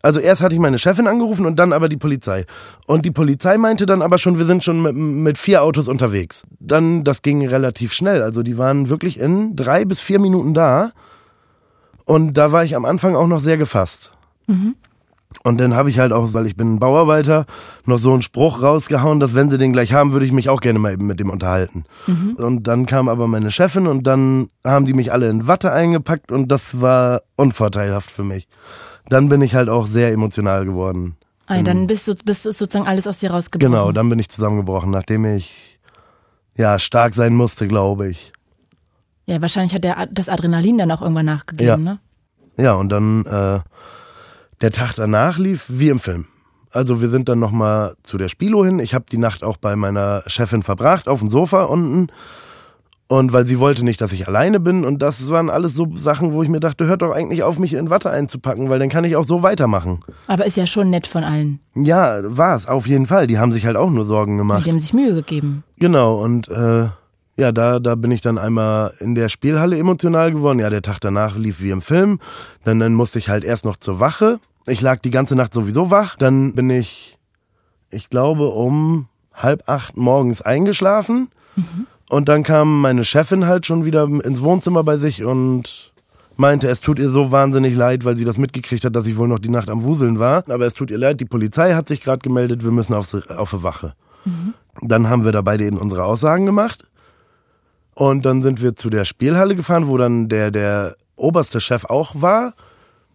[0.00, 2.46] Also erst hatte ich meine Chefin angerufen und dann aber die Polizei.
[2.86, 6.44] Und die Polizei meinte dann aber schon, wir sind schon mit, mit vier Autos unterwegs.
[6.58, 8.22] Dann, das ging relativ schnell.
[8.22, 10.92] Also die waren wirklich in drei bis vier Minuten da.
[12.08, 14.12] Und da war ich am Anfang auch noch sehr gefasst.
[15.44, 17.44] Und dann habe ich halt auch, weil ich bin ein Bauarbeiter,
[17.84, 20.62] noch so einen Spruch rausgehauen, dass wenn sie den gleich haben, würde ich mich auch
[20.62, 21.84] gerne mal eben mit dem unterhalten.
[22.38, 26.32] Und dann kam aber meine Chefin und dann haben die mich alle in Watte eingepackt
[26.32, 28.48] und das war unvorteilhaft für mich.
[29.10, 31.16] Dann bin ich halt auch sehr emotional geworden.
[31.46, 33.70] Ah, dann bist du, bist du sozusagen alles aus dir rausgebrochen.
[33.70, 35.78] Genau, dann bin ich zusammengebrochen, nachdem ich
[36.56, 38.32] ja stark sein musste, glaube ich.
[39.28, 41.76] Ja, wahrscheinlich hat der, das Adrenalin dann auch irgendwann nachgegeben, Ja.
[41.76, 41.98] ne?
[42.56, 43.60] Ja, und dann äh,
[44.62, 46.26] der Tag danach lief wie im Film.
[46.72, 48.78] Also wir sind dann nochmal zu der Spilo hin.
[48.78, 52.08] Ich habe die Nacht auch bei meiner Chefin verbracht, auf dem Sofa unten.
[53.06, 54.84] Und weil sie wollte nicht, dass ich alleine bin.
[54.84, 57.72] Und das waren alles so Sachen, wo ich mir dachte, hört doch eigentlich auf, mich
[57.74, 60.00] in Watte einzupacken, weil dann kann ich auch so weitermachen.
[60.26, 61.60] Aber ist ja schon nett von allen.
[61.74, 63.26] Ja, war's, auf jeden Fall.
[63.26, 64.66] Die haben sich halt auch nur Sorgen gemacht.
[64.66, 65.64] Die haben sich Mühe gegeben.
[65.78, 66.88] Genau, und äh,
[67.38, 70.58] ja, da, da bin ich dann einmal in der Spielhalle emotional geworden.
[70.58, 72.18] Ja, der Tag danach lief wie im Film.
[72.64, 74.40] Dann, dann musste ich halt erst noch zur Wache.
[74.66, 76.16] Ich lag die ganze Nacht sowieso wach.
[76.16, 77.16] Dann bin ich,
[77.90, 81.28] ich glaube, um halb acht morgens eingeschlafen.
[82.08, 85.92] Und dann kam meine Chefin halt schon wieder ins Wohnzimmer bei sich und
[86.36, 89.28] meinte, es tut ihr so wahnsinnig leid, weil sie das mitgekriegt hat, dass ich wohl
[89.28, 90.42] noch die Nacht am Wuseln war.
[90.48, 93.54] Aber es tut ihr leid, die Polizei hat sich gerade gemeldet, wir müssen auf, auf
[93.54, 93.94] eine Wache.
[94.80, 96.84] Dann haben wir da beide eben unsere Aussagen gemacht.
[97.98, 102.12] Und dann sind wir zu der Spielhalle gefahren, wo dann der, der oberste Chef auch
[102.22, 102.54] war.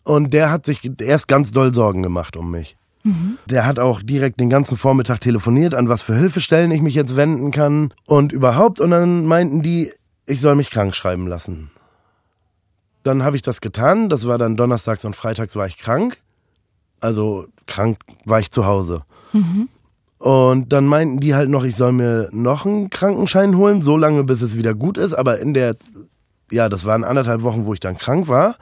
[0.04, 2.76] Und der hat sich erst ganz doll Sorgen gemacht um mich.
[3.46, 7.15] Der hat auch direkt den ganzen Vormittag telefoniert, an was für Hilfestellen ich mich jetzt
[7.15, 8.82] wenden kann und überhaupt.
[8.82, 9.89] Und dann meinten die,
[10.26, 11.72] ich soll mich krank schreiben lassen.
[13.04, 14.10] Dann habe ich das getan.
[14.10, 16.17] Das war dann donnerstags und freitags war ich krank.
[17.00, 19.04] Also krank war ich zu Hause.
[20.24, 24.24] Und dann meinten die halt noch, ich soll mir noch einen Krankenschein holen, so lange
[24.24, 25.14] bis es wieder gut ist.
[25.14, 25.76] Aber in der,
[26.50, 28.56] ja, das waren anderthalb Wochen, wo ich dann krank war.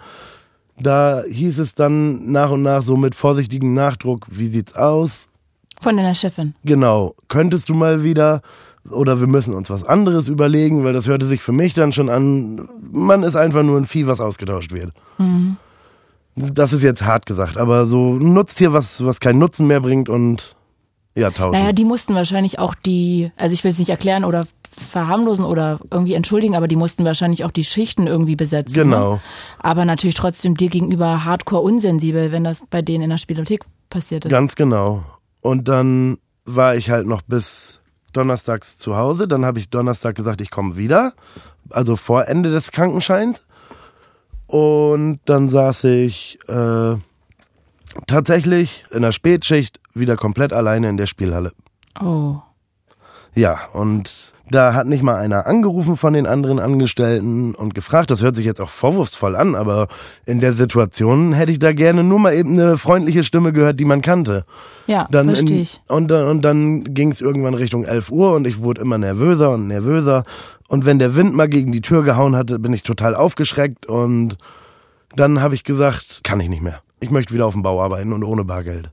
[0.80, 5.28] Da hieß es dann nach und nach so mit vorsichtigem Nachdruck, wie sieht's aus?
[5.80, 6.56] Von deiner Chefin.
[6.66, 8.42] Genau, könntest du mal wieder
[8.90, 12.10] oder wir müssen uns was anderes überlegen, weil das hörte sich für mich dann schon
[12.10, 14.94] an, man ist einfach nur ein Vieh, was ausgetauscht wird.
[15.20, 15.58] Mhm.
[16.36, 20.10] Das ist jetzt hart gesagt, aber so nutzt hier was, was keinen Nutzen mehr bringt
[20.10, 20.56] und
[21.16, 21.60] ja, tauschen.
[21.60, 25.80] Naja, die mussten wahrscheinlich auch die, also ich will es nicht erklären oder verharmlosen oder
[25.92, 28.74] irgendwie entschuldigen, aber die mussten wahrscheinlich auch die Schichten irgendwie besetzen.
[28.74, 29.16] Genau.
[29.16, 29.22] Ne?
[29.60, 34.26] Aber natürlich trotzdem dir gegenüber hardcore unsensibel, wenn das bei denen in der Spielothek passiert
[34.26, 34.32] ist.
[34.32, 35.04] Ganz genau.
[35.42, 37.82] Und dann war ich halt noch bis
[38.14, 39.28] donnerstags zu Hause.
[39.28, 41.14] Dann habe ich Donnerstag gesagt, ich komme wieder.
[41.70, 43.46] Also vor Ende des Krankenscheins.
[44.48, 46.96] Und dann saß ich äh,
[48.08, 51.52] tatsächlich in der Spätschicht wieder komplett alleine in der Spielhalle.
[52.02, 52.36] Oh.
[53.36, 58.12] Ja, und da hat nicht mal einer angerufen von den anderen Angestellten und gefragt.
[58.12, 59.88] Das hört sich jetzt auch vorwurfsvoll an, aber
[60.26, 63.86] in der Situation hätte ich da gerne nur mal eben eine freundliche Stimme gehört, die
[63.86, 64.44] man kannte.
[64.88, 65.82] Ja, Dann in- verstehe ich.
[65.88, 69.52] Und dann, und dann ging es irgendwann Richtung 11 Uhr und ich wurde immer nervöser
[69.52, 70.24] und nervöser.
[70.68, 74.38] Und wenn der Wind mal gegen die Tür gehauen hatte, bin ich total aufgeschreckt und
[75.16, 76.82] dann habe ich gesagt, kann ich nicht mehr.
[77.02, 78.92] Ich möchte wieder auf dem Bau arbeiten und ohne Bargeld.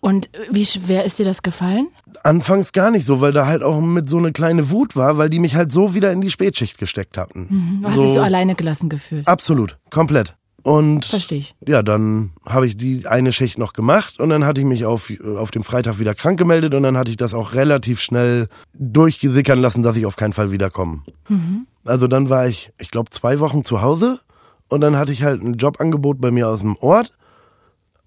[0.00, 1.88] Und wie schwer ist dir das gefallen?
[2.22, 5.30] Anfangs gar nicht so, weil da halt auch mit so eine kleine Wut war, weil
[5.30, 7.80] die mich halt so wieder in die Spätschicht gesteckt hatten.
[7.82, 9.26] Du hast dich so alleine gelassen gefühlt.
[9.26, 10.36] Absolut, komplett.
[10.62, 11.54] Und Verstehe ich.
[11.66, 15.12] ja, dann habe ich die eine Schicht noch gemacht und dann hatte ich mich auf,
[15.38, 19.60] auf dem Freitag wieder krank gemeldet und dann hatte ich das auch relativ schnell durchgesickern
[19.60, 21.02] lassen, dass ich auf keinen Fall wiederkomme.
[21.84, 24.18] Also dann war ich, ich glaube, zwei Wochen zu Hause
[24.68, 27.12] und dann hatte ich halt ein Jobangebot bei mir aus dem Ort,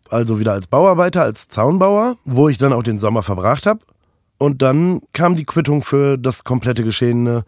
[0.10, 3.82] also wieder als Bauarbeiter, als Zaunbauer, wo ich dann auch den Sommer verbracht habe.
[4.38, 7.44] Und dann kam die Quittung für das komplette Geschehene.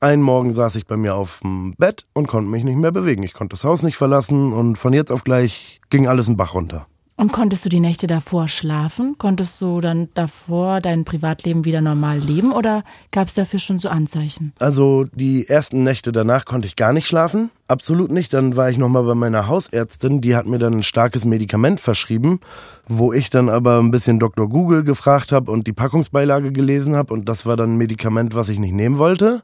[0.00, 3.22] Einen Morgen saß ich bei mir auf dem Bett und konnte mich nicht mehr bewegen.
[3.22, 6.54] Ich konnte das Haus nicht verlassen und von jetzt auf gleich ging alles in Bach
[6.54, 6.86] runter.
[7.18, 9.16] Und konntest du die Nächte davor schlafen?
[9.16, 13.88] Konntest du dann davor dein Privatleben wieder normal leben oder gab es dafür schon so
[13.88, 14.52] Anzeichen?
[14.58, 17.50] Also die ersten Nächte danach konnte ich gar nicht schlafen.
[17.68, 18.34] Absolut nicht.
[18.34, 20.20] Dann war ich nochmal bei meiner Hausärztin.
[20.20, 22.40] Die hat mir dann ein starkes Medikament verschrieben,
[22.86, 24.46] wo ich dann aber ein bisschen Dr.
[24.48, 27.14] Google gefragt habe und die Packungsbeilage gelesen habe.
[27.14, 29.42] Und das war dann ein Medikament, was ich nicht nehmen wollte.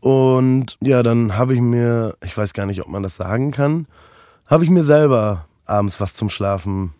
[0.00, 3.86] Und ja, dann habe ich mir, ich weiß gar nicht, ob man das sagen kann,
[4.46, 6.92] habe ich mir selber abends was zum Schlafen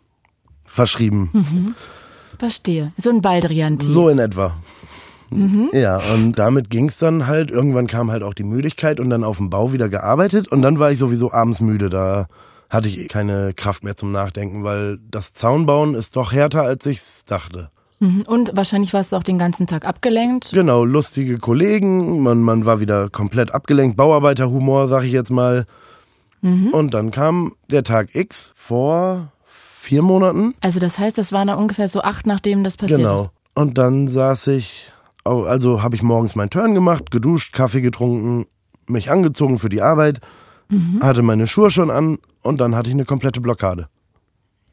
[0.64, 1.74] verschrieben.
[2.38, 2.92] Verstehe.
[2.98, 3.86] So ein Baldrian-Tee.
[3.86, 4.56] So in etwa.
[5.72, 7.50] Ja, und damit ging's dann halt.
[7.50, 10.48] Irgendwann kam halt auch die Müdigkeit und dann auf dem Bau wieder gearbeitet.
[10.48, 11.90] Und dann war ich sowieso abends müde.
[11.90, 12.28] Da
[12.70, 17.24] hatte ich keine Kraft mehr zum Nachdenken, weil das Zaunbauen ist doch härter, als ich's
[17.24, 17.70] dachte.
[17.98, 18.22] Mhm.
[18.26, 20.50] Und wahrscheinlich warst du auch den ganzen Tag abgelenkt.
[20.52, 25.66] Genau, lustige Kollegen, man, man war wieder komplett abgelenkt, Bauarbeiterhumor, sag ich jetzt mal.
[26.42, 30.54] Und dann kam der Tag X vor vier Monaten.
[30.60, 33.22] Also das heißt, das war dann ungefähr so acht, nachdem das passiert Genau.
[33.22, 33.30] ist.
[33.54, 34.92] Und dann saß ich,
[35.24, 38.46] also habe ich morgens meinen Turn gemacht, geduscht, Kaffee getrunken,
[38.86, 40.20] mich angezogen für die Arbeit,
[41.00, 43.88] hatte meine Schuhe schon an und dann hatte ich eine komplette Blockade.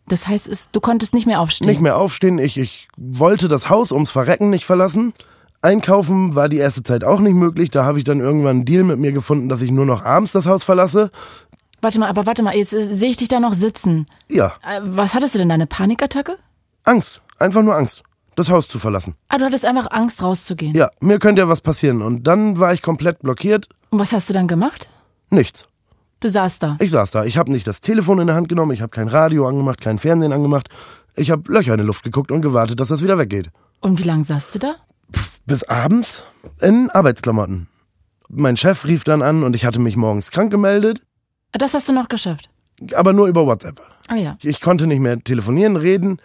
[0.08, 1.70] Das heißt, es, du konntest nicht mehr aufstehen.
[1.70, 5.14] Nicht mehr aufstehen, ich, ich wollte das Haus ums Verrecken nicht verlassen.
[5.62, 7.70] Einkaufen war die erste Zeit auch nicht möglich.
[7.70, 10.34] Da habe ich dann irgendwann einen Deal mit mir gefunden, dass ich nur noch abends
[10.34, 11.10] das Haus verlasse.
[11.84, 14.06] Warte mal, aber warte mal, jetzt äh, sehe ich dich da noch sitzen.
[14.30, 16.38] Ja, Äh, was hattest du denn, eine Panikattacke?
[16.86, 17.22] Angst.
[17.40, 18.04] Einfach nur Angst.
[18.36, 19.16] Das Haus zu verlassen.
[19.28, 20.74] Ah, du hattest einfach Angst rauszugehen.
[20.76, 22.02] Ja, mir könnte ja was passieren.
[22.02, 23.68] Und dann war ich komplett blockiert.
[23.90, 24.90] Und was hast du dann gemacht?
[25.30, 25.66] Nichts.
[26.22, 26.78] Du saßt da.
[26.80, 27.26] Ich saß da.
[27.26, 28.72] Ich habe nicht das Telefon in der Hand genommen.
[28.72, 30.70] Ich habe kein Radio angemacht, kein Fernsehen angemacht.
[31.16, 33.50] Ich habe Löcher in die Luft geguckt und gewartet, dass das wieder weggeht.
[33.82, 34.76] Und wie lange saßt du da?
[35.46, 36.24] Bis abends
[36.62, 37.68] in Arbeitsklamotten.
[38.30, 41.02] Mein Chef rief dann an und ich hatte mich morgens krank gemeldet,
[41.54, 42.50] Das hast du noch geschafft.
[42.96, 43.82] aber nur über WhatsApp.
[44.08, 44.38] Ah ja.
[44.42, 46.20] Ich konnte nicht mehr telefonieren, reden.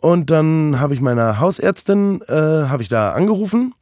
[0.00, 3.74] Und dann habe ich meiner Hausärztin, äh, habe ich da angerufen.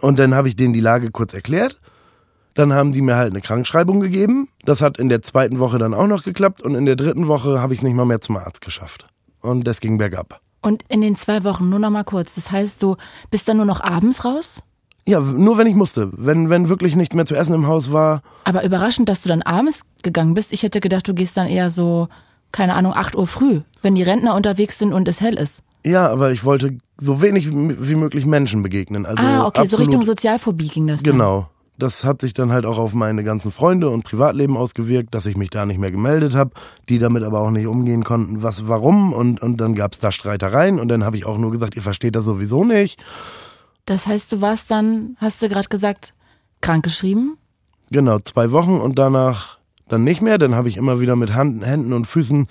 [0.00, 1.80] Und dann habe ich denen die Lage kurz erklärt.
[2.54, 4.48] Dann haben die mir halt eine Krankschreibung gegeben.
[4.64, 6.60] Das hat in der zweiten Woche dann auch noch geklappt.
[6.60, 9.06] Und in der dritten Woche habe ich es nicht mal mehr zum Arzt geschafft.
[9.40, 10.40] Und das ging bergab.
[10.60, 12.96] Und in den zwei Wochen, nur noch mal kurz, das heißt, du
[13.30, 14.62] bist dann nur noch abends raus?
[15.06, 16.10] Ja, nur wenn ich musste.
[16.16, 18.22] Wenn, wenn wirklich nichts mehr zu essen im Haus war.
[18.44, 20.52] Aber überraschend, dass du dann abends gegangen bist.
[20.52, 22.08] Ich hätte gedacht, du gehst dann eher so,
[22.52, 25.62] keine Ahnung, 8 Uhr früh, wenn die Rentner unterwegs sind und es hell ist.
[25.84, 29.04] Ja, aber ich wollte so wenig wie möglich Menschen begegnen.
[29.04, 31.12] Also ah, okay, so absolut, Richtung Sozialphobie ging das dann.
[31.12, 31.48] Genau.
[31.76, 35.36] Das hat sich dann halt auch auf meine ganzen Freunde und Privatleben ausgewirkt, dass ich
[35.36, 36.52] mich da nicht mehr gemeldet habe,
[36.88, 39.12] die damit aber auch nicht umgehen konnten, was, warum.
[39.12, 42.14] Und, und dann gab's da Streitereien und dann habe ich auch nur gesagt, ihr versteht
[42.14, 43.02] das sowieso nicht.
[43.86, 46.14] Das heißt, du warst dann, hast du gerade gesagt,
[46.60, 47.36] krankgeschrieben?
[47.90, 50.38] Genau, zwei Wochen und danach dann nicht mehr.
[50.38, 52.46] Dann habe ich immer wieder mit Hand, Händen und Füßen,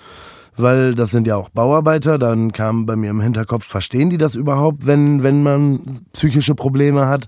[0.56, 4.34] weil das sind ja auch Bauarbeiter, dann kam bei mir im Hinterkopf, verstehen die das
[4.36, 5.80] überhaupt, wenn, wenn man
[6.12, 7.26] psychische Probleme hat?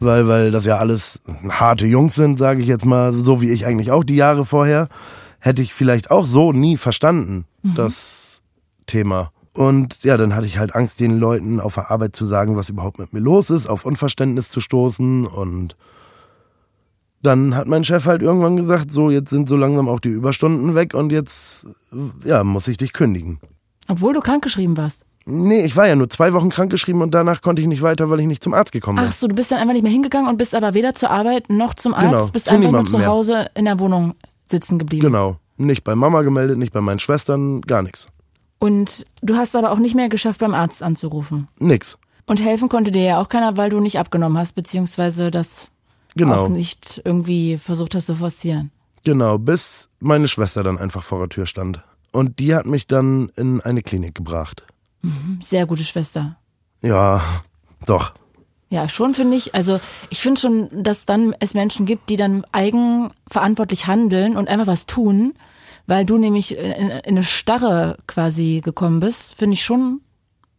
[0.00, 3.66] Weil, weil das ja alles harte Jungs sind, sage ich jetzt mal, so wie ich
[3.66, 4.88] eigentlich auch die Jahre vorher,
[5.40, 7.74] hätte ich vielleicht auch so nie verstanden, mhm.
[7.74, 8.42] das
[8.86, 9.32] Thema.
[9.54, 12.68] Und ja, dann hatte ich halt Angst, den Leuten auf der Arbeit zu sagen, was
[12.68, 15.26] überhaupt mit mir los ist, auf Unverständnis zu stoßen.
[15.26, 15.76] Und
[17.22, 20.74] dann hat mein Chef halt irgendwann gesagt, so, jetzt sind so langsam auch die Überstunden
[20.74, 21.66] weg und jetzt,
[22.24, 23.40] ja, muss ich dich kündigen.
[23.88, 25.04] Obwohl du krankgeschrieben warst.
[25.30, 28.20] Nee, ich war ja nur zwei Wochen krankgeschrieben und danach konnte ich nicht weiter, weil
[28.20, 29.06] ich nicht zum Arzt gekommen bin.
[29.06, 31.50] Ach so, du bist dann einfach nicht mehr hingegangen und bist aber weder zur Arbeit
[31.50, 33.50] noch zum Arzt, genau, bist einfach nur zu Hause mehr.
[33.56, 34.14] in der Wohnung
[34.46, 35.04] sitzen geblieben.
[35.04, 35.36] Genau.
[35.58, 38.08] Nicht bei Mama gemeldet, nicht bei meinen Schwestern, gar nichts.
[38.58, 41.48] Und du hast aber auch nicht mehr geschafft, beim Arzt anzurufen.
[41.58, 41.98] Nix.
[42.26, 45.68] Und helfen konnte dir ja auch keiner, weil du nicht abgenommen hast, beziehungsweise das
[46.14, 46.44] genau.
[46.44, 48.70] auch nicht irgendwie versucht hast zu forcieren.
[49.04, 51.80] Genau, bis meine Schwester dann einfach vor der Tür stand.
[52.10, 54.64] Und die hat mich dann in eine Klinik gebracht.
[55.02, 56.36] Mhm, sehr gute Schwester.
[56.82, 57.22] Ja,
[57.86, 58.12] doch.
[58.70, 59.54] Ja, schon finde ich.
[59.54, 64.66] Also ich finde schon, dass dann es Menschen gibt, die dann eigenverantwortlich handeln und einfach
[64.66, 65.34] was tun,
[65.88, 70.02] weil du nämlich in, in eine Starre quasi gekommen bist, finde ich schon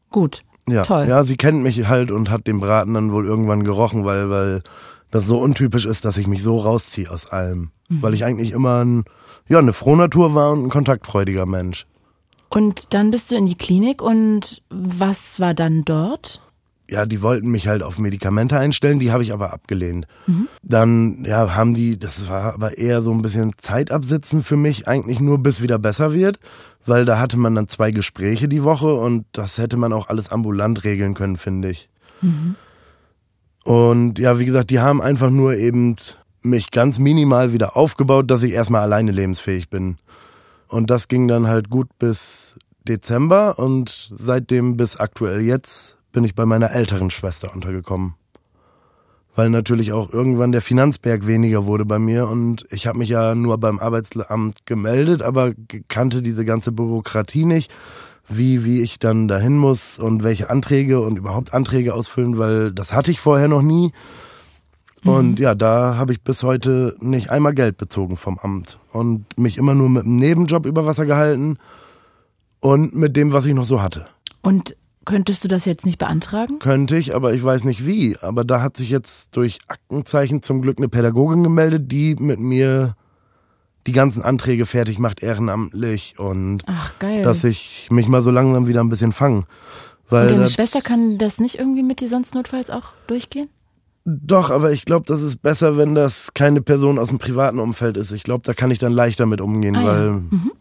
[0.10, 0.42] gut.
[0.68, 1.06] Ja, Toll.
[1.08, 4.63] ja, sie kennt mich halt und hat den Braten dann wohl irgendwann gerochen, weil, weil
[5.12, 7.72] das so untypisch ist, dass ich mich so rausziehe aus allem.
[7.89, 8.02] Mhm.
[8.02, 9.06] Weil ich eigentlich immer ein,
[9.48, 11.86] ja, eine Frohnatur war und ein kontaktfreudiger Mensch.
[12.50, 16.42] Und dann bist du in die Klinik und was war dann dort?
[16.89, 20.08] Ja, die wollten mich halt auf Medikamente einstellen, die habe ich aber abgelehnt.
[20.25, 20.47] Mhm.
[20.63, 25.19] Dann, ja, haben die, das war aber eher so ein bisschen Zeitabsitzen für mich, eigentlich
[25.19, 26.39] nur bis wieder besser wird,
[26.88, 30.32] weil da hatte man dann zwei Gespräche die Woche und das hätte man auch alles
[30.32, 31.89] ambulant regeln können, finde ich.
[32.21, 32.56] Mhm.
[33.63, 35.95] Und ja, wie gesagt, die haben einfach nur eben
[36.41, 39.97] mich ganz minimal wieder aufgebaut, dass ich erstmal alleine lebensfähig bin.
[40.67, 42.56] Und das ging dann halt gut bis
[42.88, 48.15] Dezember und seitdem bis aktuell jetzt bin ich bei meiner älteren Schwester untergekommen.
[49.36, 53.36] Weil natürlich auch irgendwann der Finanzberg weniger wurde bei mir und ich habe mich ja
[53.36, 55.54] nur beim Arbeitsamt gemeldet, aber
[55.88, 57.72] kannte diese ganze Bürokratie nicht,
[58.28, 62.93] wie, wie ich dann dahin muss und welche Anträge und überhaupt Anträge ausfüllen, weil das
[62.93, 63.91] hatte ich vorher noch nie.
[65.06, 65.43] Und mhm.
[65.43, 69.74] ja, da habe ich bis heute nicht einmal Geld bezogen vom Amt und mich immer
[69.74, 71.58] nur mit einem Nebenjob über Wasser gehalten
[72.60, 74.08] und mit dem, was ich noch so hatte.
[74.41, 76.59] Und könntest du das jetzt nicht beantragen?
[76.59, 78.17] Könnte ich, aber ich weiß nicht wie.
[78.21, 82.95] Aber da hat sich jetzt durch Aktenzeichen zum Glück eine Pädagogin gemeldet, die mit mir
[83.88, 87.23] die ganzen Anträge fertig macht, ehrenamtlich und Ach, geil.
[87.23, 89.45] dass ich mich mal so langsam wieder ein bisschen fange.
[90.09, 93.49] Weil und deine Schwester kann das nicht irgendwie mit dir sonst notfalls auch durchgehen?
[94.05, 97.97] Doch, aber ich glaube, das ist besser, wenn das keine Person aus dem privaten Umfeld
[97.97, 98.12] ist.
[98.12, 100.12] Ich glaube, da kann ich dann leichter mit umgehen, ah, weil ja.
[100.13, 100.51] mhm.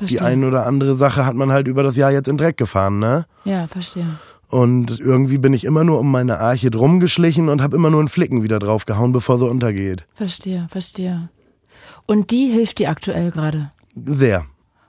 [0.00, 2.98] Die eine oder andere Sache hat man halt über das Jahr jetzt in Dreck gefahren,
[2.98, 3.26] ne?
[3.44, 4.06] Ja, verstehe.
[4.48, 8.00] Und irgendwie bin ich immer nur um meine Arche drum geschlichen und habe immer nur
[8.00, 10.06] einen Flicken wieder draufgehauen, bevor sie untergeht.
[10.14, 11.30] Verstehe, verstehe.
[12.06, 13.72] Und die hilft dir aktuell gerade?
[14.04, 14.44] Sehr.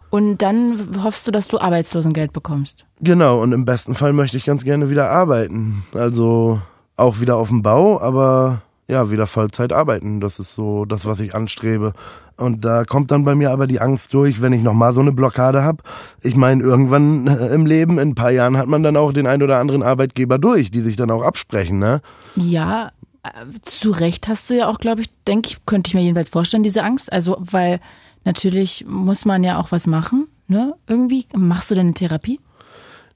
[0.10, 2.86] Und dann hoffst du, dass du Arbeitslosengeld bekommst?
[3.00, 5.84] Genau, und im besten Fall möchte ich ganz gerne wieder arbeiten.
[5.94, 6.62] Also
[6.98, 10.20] auch wieder auf dem Bau, aber ja, wieder Vollzeit arbeiten.
[10.20, 11.94] Das ist so das, was ich anstrebe.
[12.36, 15.12] Und da kommt dann bei mir aber die Angst durch, wenn ich nochmal so eine
[15.12, 15.84] Blockade habe.
[16.22, 19.28] Ich meine, irgendwann äh, im Leben, in ein paar Jahren, hat man dann auch den
[19.28, 22.02] ein oder anderen Arbeitgeber durch, die sich dann auch absprechen, ne?
[22.36, 22.92] Ja,
[23.22, 23.30] äh,
[23.62, 26.64] zu Recht hast du ja auch, glaube ich, denke ich, könnte ich mir jedenfalls vorstellen,
[26.64, 27.14] diese Angst.
[27.14, 27.80] Also, weil
[28.26, 30.74] natürlich muss man ja auch was machen, ne?
[30.88, 31.28] Irgendwie.
[31.36, 32.40] Machst du denn eine Therapie?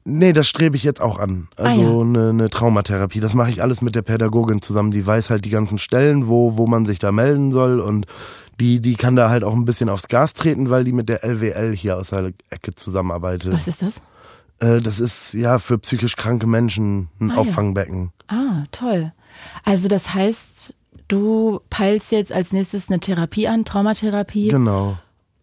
[0.09, 1.49] Nee, das strebe ich jetzt auch an.
[1.57, 2.01] Also ah, ja.
[2.01, 3.19] eine, eine Traumatherapie.
[3.19, 4.89] Das mache ich alles mit der Pädagogin zusammen.
[4.91, 8.05] Die weiß halt die ganzen Stellen, wo, wo man sich da melden soll und
[8.57, 11.25] die, die kann da halt auch ein bisschen aufs Gas treten, weil die mit der
[11.25, 13.51] LWL hier aus der Ecke zusammenarbeitet.
[13.51, 14.01] Was ist das?
[14.59, 18.13] Äh, das ist ja für psychisch kranke Menschen ein ah, Auffangbecken.
[18.31, 18.37] Ja.
[18.37, 19.11] Ah, toll.
[19.65, 20.73] Also das heißt,
[21.09, 24.47] du peilst jetzt als nächstes eine Therapie an, Traumatherapie.
[24.47, 24.97] Genau.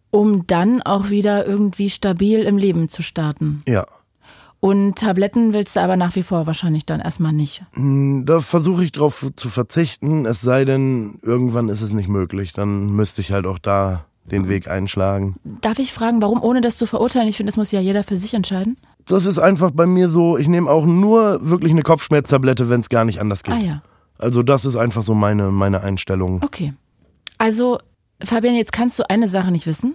[0.09, 3.61] Um dann auch wieder irgendwie stabil im Leben zu starten.
[3.67, 3.85] Ja.
[4.65, 7.61] Und Tabletten willst du aber nach wie vor wahrscheinlich dann erstmal nicht.
[7.73, 12.51] Hm, da versuche ich drauf zu verzichten, es sei denn, irgendwann ist es nicht möglich.
[12.51, 15.35] Dann müsste ich halt auch da den Weg einschlagen.
[15.61, 17.27] Darf ich fragen, warum, ohne das zu verurteilen?
[17.27, 18.75] Ich finde, das muss ja jeder für sich entscheiden.
[19.05, 22.89] Das ist einfach bei mir so, ich nehme auch nur wirklich eine Kopfschmerztablette, wenn es
[22.89, 23.53] gar nicht anders geht.
[23.53, 23.83] Ah ja.
[24.17, 26.41] Also das ist einfach so meine, meine Einstellung.
[26.41, 26.73] Okay.
[27.37, 27.77] Also,
[28.19, 29.93] Fabian, jetzt kannst du eine Sache nicht wissen.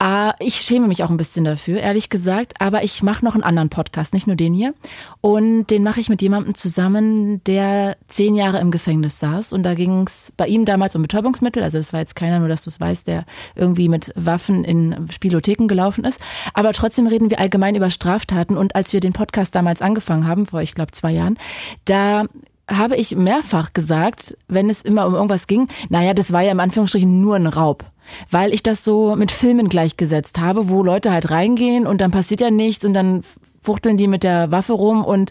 [0.00, 2.60] Ah, ich schäme mich auch ein bisschen dafür, ehrlich gesagt.
[2.60, 4.74] Aber ich mache noch einen anderen Podcast, nicht nur den hier.
[5.20, 9.52] Und den mache ich mit jemandem zusammen, der zehn Jahre im Gefängnis saß.
[9.52, 11.62] Und da ging es bei ihm damals um Betäubungsmittel.
[11.62, 15.08] Also das war jetzt keiner, nur dass du es weißt, der irgendwie mit Waffen in
[15.10, 16.20] Spielotheken gelaufen ist.
[16.54, 18.56] Aber trotzdem reden wir allgemein über Straftaten.
[18.56, 21.38] Und als wir den Podcast damals angefangen haben, vor ich glaube zwei Jahren,
[21.84, 22.24] da
[22.70, 26.60] habe ich mehrfach gesagt, wenn es immer um irgendwas ging, naja, das war ja im
[26.60, 27.84] Anführungsstrichen nur ein Raub.
[28.30, 32.40] Weil ich das so mit Filmen gleichgesetzt habe, wo Leute halt reingehen und dann passiert
[32.40, 33.22] ja nichts und dann
[33.62, 35.30] fuchteln die mit der Waffe rum und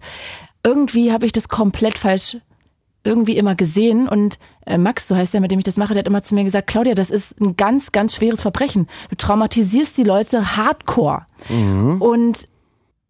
[0.64, 2.38] irgendwie habe ich das komplett falsch
[3.04, 6.00] irgendwie immer gesehen und äh, Max, so heißt der, mit dem ich das mache, der
[6.00, 8.88] hat immer zu mir gesagt, Claudia, das ist ein ganz, ganz schweres Verbrechen.
[9.10, 11.26] Du traumatisierst die Leute hardcore.
[11.50, 12.02] Mhm.
[12.02, 12.48] Und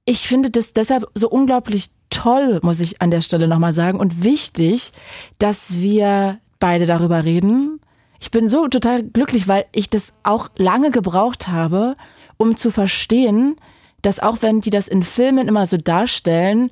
[0.06, 4.24] ich finde das deshalb so unglaublich toll, muss ich an der Stelle nochmal sagen, und
[4.24, 4.92] wichtig,
[5.40, 7.80] dass wir beide darüber reden.
[8.20, 11.98] Ich bin so total glücklich, weil ich das auch lange gebraucht habe,
[12.38, 13.56] um zu verstehen,
[14.02, 16.70] dass auch wenn die das in Filmen immer so darstellen,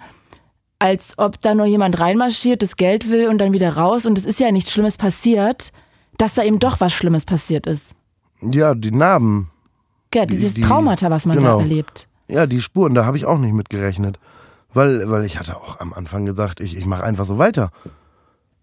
[0.80, 4.25] als ob da nur jemand reinmarschiert, das Geld will und dann wieder raus und es
[4.25, 5.71] ist ja nichts Schlimmes passiert,
[6.17, 7.93] dass da eben doch was Schlimmes passiert ist.
[8.41, 9.49] Ja, die Narben.
[10.13, 11.58] Ja, dieses die, Traumata, was man genau.
[11.58, 12.08] da erlebt.
[12.27, 14.19] Ja, die Spuren, da habe ich auch nicht mit gerechnet.
[14.73, 17.71] Weil, weil ich hatte auch am Anfang gesagt, ich, ich mache einfach so weiter.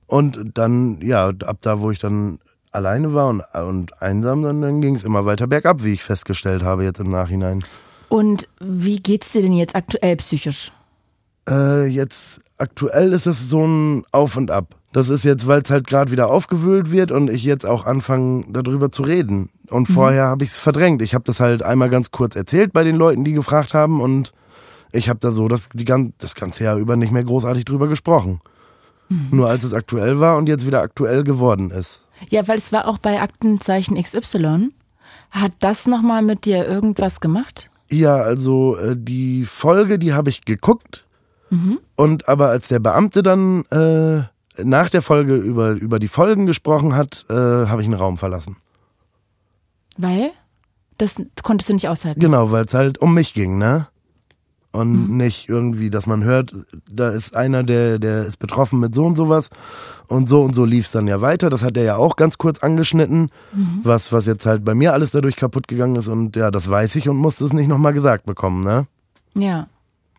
[0.07, 2.39] Und dann, ja, ab da, wo ich dann
[2.73, 6.63] alleine war und, und einsam, dann, dann ging es immer weiter bergab, wie ich festgestellt
[6.63, 7.65] habe jetzt im Nachhinein.
[8.09, 10.73] Und wie geht's dir denn jetzt aktuell psychisch?
[11.49, 14.75] Äh, jetzt aktuell ist es so ein Auf und Ab.
[14.93, 18.47] Das ist jetzt, weil es halt gerade wieder aufgewühlt wird und ich jetzt auch anfange,
[18.49, 19.51] darüber zu reden.
[19.69, 19.93] Und mhm.
[19.93, 21.03] vorher habe ich es verdrängt.
[21.03, 24.33] Ich habe das halt einmal ganz kurz erzählt bei den Leuten, die gefragt haben und
[24.93, 25.85] ich habe da so das, die,
[26.19, 28.41] das ganze Jahr über nicht mehr großartig drüber gesprochen.
[29.09, 29.29] Mhm.
[29.31, 32.05] Nur als es aktuell war und jetzt wieder aktuell geworden ist.
[32.31, 34.71] Ja, weil es war auch bei Aktenzeichen XY.
[35.31, 37.71] Hat das nochmal mit dir irgendwas gemacht?
[37.91, 41.07] Ja, also äh, die Folge, die habe ich geguckt.
[41.51, 41.79] Mhm.
[41.97, 44.23] Und aber als der Beamte dann äh,
[44.63, 48.57] nach der Folge über, über die Folgen gesprochen hat, äh, habe ich einen Raum verlassen.
[49.97, 50.31] Weil?
[50.99, 52.21] Das konntest du nicht aushalten.
[52.21, 53.87] Genau, weil es halt um mich ging, ne?
[54.73, 55.17] Und mhm.
[55.17, 56.55] nicht irgendwie, dass man hört,
[56.91, 59.51] da ist einer, der, der ist betroffen mit so und sowas
[60.09, 61.51] und so und so lief es dann ja weiter.
[61.51, 63.81] Das hat er ja auch ganz kurz angeschnitten, mhm.
[63.83, 66.97] was, was jetzt halt bei mir alles dadurch kaputt gegangen ist und ja, das weiß
[66.97, 68.87] ich und musste es nicht nochmal gesagt bekommen, ne?
[69.35, 69.67] Ja,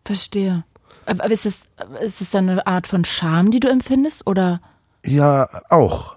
[0.04, 0.64] verstehe.
[1.06, 1.62] Aber ist es,
[2.02, 4.60] ist es dann eine Art von Scham, die du empfindest oder?
[5.04, 6.16] Ja, auch.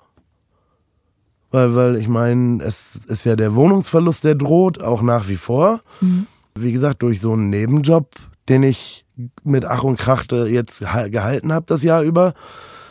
[1.51, 5.81] Weil, weil ich meine, es ist ja der Wohnungsverlust, der droht, auch nach wie vor.
[6.01, 6.27] Mhm.
[6.55, 8.09] Wie gesagt, durch so einen Nebenjob,
[8.49, 9.05] den ich
[9.43, 12.33] mit Ach und Krach jetzt gehalten habe das Jahr über.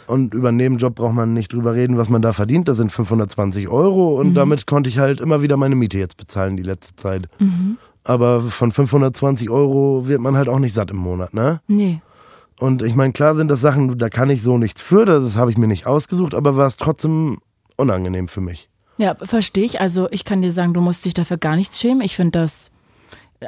[0.07, 2.69] Und über einen Nebenjob braucht man nicht drüber reden, was man da verdient.
[2.69, 4.35] Das sind 520 Euro und mhm.
[4.35, 7.29] damit konnte ich halt immer wieder meine Miete jetzt bezahlen die letzte Zeit.
[7.39, 7.79] Mhm.
[8.05, 11.61] Aber von 520 Euro wird man halt auch nicht satt im Monat, ne?
[11.69, 12.01] Nee.
[12.59, 15.51] Und ich meine, klar sind das Sachen, da kann ich so nichts für, das habe
[15.51, 17.39] ich mir nicht ausgesucht, aber war es trotzdem
[17.77, 18.69] unangenehm für mich.
[18.99, 19.81] Ja, verstehe ich.
[19.81, 22.03] Also ich kann dir sagen, du musst dich dafür gar nichts schämen.
[22.03, 22.71] Ich finde das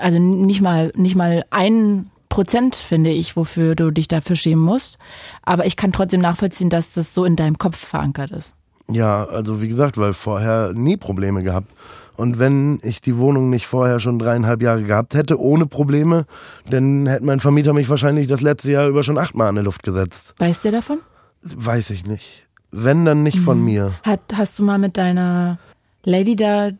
[0.01, 4.99] also nicht mal, nicht mal ein Prozent, finde ich, wofür du dich dafür schämen musst.
[5.43, 8.57] Aber ich kann trotzdem nachvollziehen, dass das so in deinem Kopf verankert ist.
[8.91, 11.73] Ja, also wie gesagt, weil vorher nie Probleme gehabt.
[12.17, 16.27] Und wenn ich die Wohnung nicht vorher schon dreieinhalb Jahre gehabt hätte, ohne Probleme,
[16.69, 19.83] dann hätte mein Vermieter mich wahrscheinlich das letzte Jahr über schon achtmal in die Luft
[19.83, 20.35] gesetzt.
[20.39, 20.99] Weißt du davon?
[21.43, 22.47] Weiß ich nicht.
[22.71, 23.45] Wenn, dann nicht mhm.
[23.45, 23.93] von mir.
[24.03, 25.59] Hat, hast du mal mit deiner
[26.05, 26.71] Lady da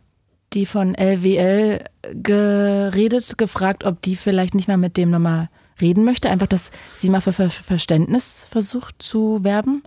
[0.55, 1.85] die von LWL
[2.23, 5.49] geredet, gefragt, ob die vielleicht nicht mal mit dem nochmal
[5.81, 6.31] reden möchte.
[6.31, 9.83] Einfach, dass sie mal für Verständnis versucht zu werben.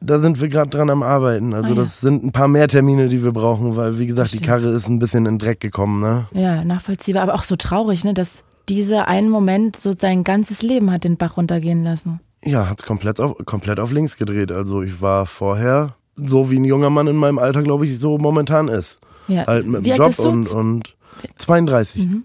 [0.00, 1.54] Da sind wir gerade dran am Arbeiten.
[1.54, 1.82] Also ah, ja.
[1.82, 4.40] das sind ein paar mehr Termine, die wir brauchen, weil wie gesagt, Verstehe.
[4.40, 6.00] die Karre ist ein bisschen in Dreck gekommen.
[6.00, 6.26] Ne?
[6.32, 10.90] Ja, nachvollziehbar, aber auch so traurig, ne, dass dieser einen Moment so sein ganzes Leben
[10.90, 12.20] hat den Bach runtergehen lassen.
[12.44, 14.50] Ja, hat's komplett auf, komplett auf links gedreht.
[14.50, 18.18] Also ich war vorher so wie ein junger Mann in meinem Alter, glaube ich, so
[18.18, 18.98] momentan ist.
[19.28, 19.46] Ja.
[19.46, 20.96] Halt mit dem Job und, und
[21.38, 22.06] 32.
[22.06, 22.24] Mhm.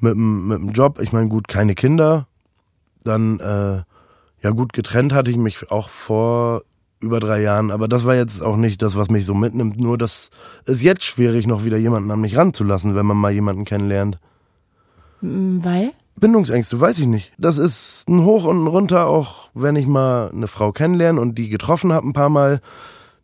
[0.00, 2.26] Mit, mit dem Job, ich meine, gut, keine Kinder.
[3.04, 3.82] Dann, äh,
[4.42, 6.62] ja gut, getrennt hatte ich mich auch vor
[7.00, 9.80] über drei Jahren, aber das war jetzt auch nicht das, was mich so mitnimmt.
[9.80, 10.30] Nur, das
[10.66, 14.18] ist jetzt schwierig, noch wieder jemanden an mich ranzulassen, wenn man mal jemanden kennenlernt.
[15.22, 15.92] Weil?
[16.16, 17.32] Bindungsängste, weiß ich nicht.
[17.38, 21.36] Das ist ein Hoch und ein Runter, auch wenn ich mal eine Frau kennenlerne und
[21.36, 22.60] die getroffen habe ein paar Mal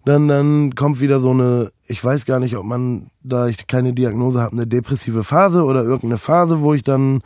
[0.06, 3.92] dann, dann kommt wieder so eine, ich weiß gar nicht, ob man, da ich keine
[3.92, 7.22] Diagnose habe, eine depressive Phase oder irgendeine Phase, wo ich dann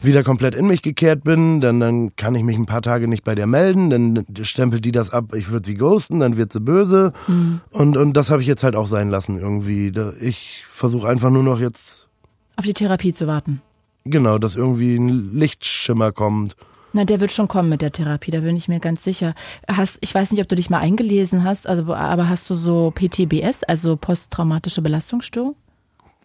[0.00, 3.24] wieder komplett in mich gekehrt bin, dann, dann kann ich mich ein paar Tage nicht
[3.24, 6.60] bei der melden, dann stempelt die das ab, ich würde sie ghosten, dann wird sie
[6.60, 7.12] böse.
[7.28, 7.60] Mhm.
[7.70, 9.92] Und, und das habe ich jetzt halt auch sein lassen irgendwie.
[10.20, 12.08] Ich versuche einfach nur noch jetzt
[12.56, 13.60] Auf die Therapie zu warten.
[14.04, 16.56] Genau, dass irgendwie ein Lichtschimmer kommt.
[16.94, 19.34] Na, der wird schon kommen mit der Therapie, da bin ich mir ganz sicher.
[19.68, 22.92] Hast, ich weiß nicht, ob du dich mal eingelesen hast, also, aber hast du so
[22.94, 25.56] PTBS, also posttraumatische Belastungsstörung?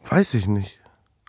[0.07, 0.79] Weiß ich nicht.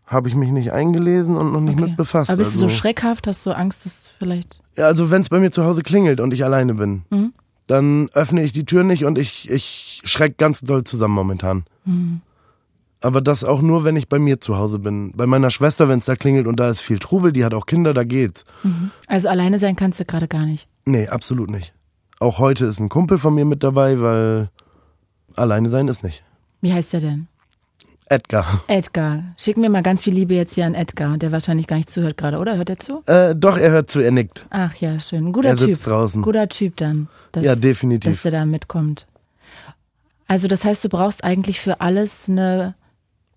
[0.07, 1.89] Habe ich mich nicht eingelesen und noch nicht Okay.
[1.89, 2.31] mit befasst.
[2.31, 4.61] Aber bist also, du so schreckhaft, hast du Angst, dass vielleicht.
[4.77, 7.33] Ja, also wenn es bei mir zu Hause klingelt und ich alleine bin, Mhm.
[7.67, 11.65] dann öffne ich die Tür nicht und ich, ich schreck ganz doll zusammen momentan.
[11.87, 12.21] Mhm.
[13.03, 15.13] Aber das auch nur, wenn ich bei mir zu Hause bin.
[15.17, 17.67] Bei meiner Schwester, wenn es da klingelt und da ist viel Trubel, die hat auch
[17.67, 18.45] Kinder, da geht's.
[19.07, 20.69] Also alleine sein kannst du gerade gar nicht.
[20.85, 21.73] Nee, absolut nicht.
[22.19, 24.51] Auch heute ist ein Kumpel von mir mit dabei, weil
[25.35, 26.23] alleine sein ist nicht.
[26.61, 27.27] Wie heißt der denn?
[28.11, 28.61] Edgar.
[28.67, 29.23] Edgar.
[29.39, 32.17] Schick mir mal ganz viel Liebe jetzt hier an Edgar, der wahrscheinlich gar nicht zuhört
[32.17, 32.57] gerade, oder?
[32.57, 33.03] Hört er zu?
[33.07, 34.45] Äh, doch, er hört zu, er nickt.
[34.51, 35.33] Ach ja, schön.
[35.33, 35.93] Guter Er sitzt Typ.
[35.93, 36.21] draußen.
[36.21, 37.09] Guter Typ dann.
[37.33, 38.11] Dass, Ja, definitiv.
[38.13, 39.07] Dass der da mitkommt.
[40.27, 42.75] Also das heißt, du brauchst eigentlich für alles eine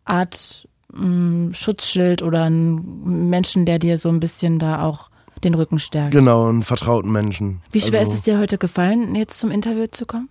[0.06, 5.10] Art mh, Schutzschild oder einen Menschen, der dir so ein bisschen da auch
[5.44, 6.12] den Rücken stärkt.
[6.12, 7.62] Genau, einen vertrauten Menschen.
[7.72, 10.30] Wie schwer also, ist es dir heute gefallen, jetzt zum Interview zu kommen?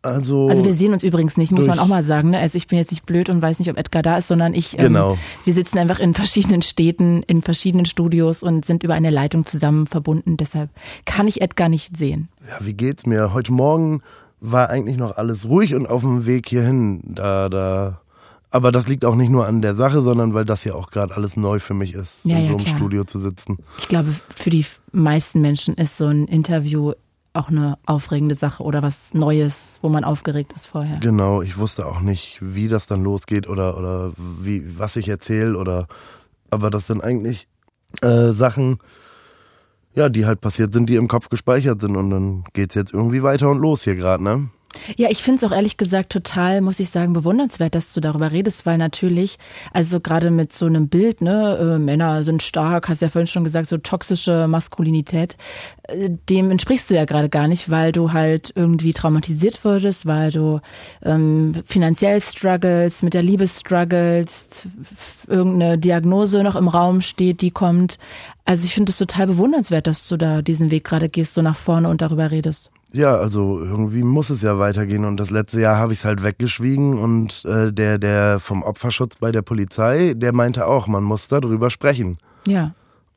[0.00, 2.30] Also, Also wir sehen uns übrigens nicht, muss man auch mal sagen.
[2.30, 2.38] Ne?
[2.38, 4.74] Also ich bin jetzt nicht blöd und weiß nicht, ob Edgar da ist, sondern ich.
[4.78, 5.18] Ähm, Genau.
[5.44, 9.86] Wir sitzen einfach in verschiedenen Städten, in verschiedenen Studios und sind über eine Leitung zusammen
[9.86, 10.36] verbunden.
[10.36, 10.70] Deshalb
[11.04, 12.28] kann ich Edgar nicht sehen.
[12.48, 13.32] ja, wie geht's mir?
[13.32, 14.02] Heute Morgen
[14.40, 17.00] war eigentlich noch alles ruhig und auf dem Weg hierhin.
[17.04, 18.00] Da, da.
[18.50, 21.14] Aber das liegt auch nicht nur an der Sache, sondern weil das ja auch gerade
[21.14, 22.76] alles neu für mich ist, Ja, in ja, so einem klar.
[22.76, 23.58] Studio zu sitzen.
[23.78, 26.92] Ich glaube, für die meisten Menschen ist so ein Interview
[27.34, 30.98] auch eine aufregende Sache oder was Neues, wo man aufgeregt ist vorher.
[30.98, 35.56] Genau, ich wusste auch nicht, wie das dann losgeht oder, oder wie, was ich erzähle
[35.56, 35.86] oder.
[36.50, 37.46] Aber das sind eigentlich
[38.00, 38.78] äh, Sachen,
[39.94, 43.22] ja, die halt passiert sind, die im Kopf gespeichert sind und dann geht's jetzt irgendwie
[43.22, 44.48] weiter und los hier gerade, ne?
[44.96, 48.32] Ja, ich finde es auch ehrlich gesagt total, muss ich sagen, bewundernswert, dass du darüber
[48.32, 49.38] redest, weil natürlich,
[49.72, 53.44] also gerade mit so einem Bild, ne, äh, Männer sind stark, hast ja vorhin schon
[53.44, 55.38] gesagt, so toxische Maskulinität,
[55.84, 60.30] äh, dem entsprichst du ja gerade gar nicht, weil du halt irgendwie traumatisiert wurdest, weil
[60.30, 60.60] du
[61.02, 64.68] ähm, finanziell struggles, mit der Liebe struggles,
[65.28, 67.98] irgendeine Diagnose noch im Raum steht, die kommt.
[68.44, 71.56] Also ich finde es total bewundernswert, dass du da diesen Weg gerade gehst, so nach
[71.56, 72.70] vorne und darüber redest.
[72.92, 76.22] Ja, also irgendwie muss es ja weitergehen und das letzte Jahr habe ich es halt
[76.22, 81.28] weggeschwiegen und äh, der, der vom Opferschutz bei der Polizei, der meinte auch, man muss
[81.28, 82.18] darüber sprechen.
[82.46, 82.74] Ja.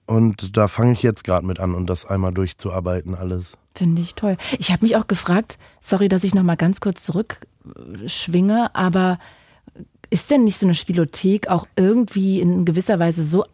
[0.08, 3.58] Und da fange ich jetzt gerade mit an und das einmal durchzuarbeiten alles.
[3.74, 4.36] Finde ich toll.
[4.60, 9.20] Ich habe mich auch gefragt, sorry, dass ich noch mal ganz kurz zurückschwinge, aber
[10.10, 13.46] ist denn nicht so eine Spielothek auch irgendwie in gewisser Weise so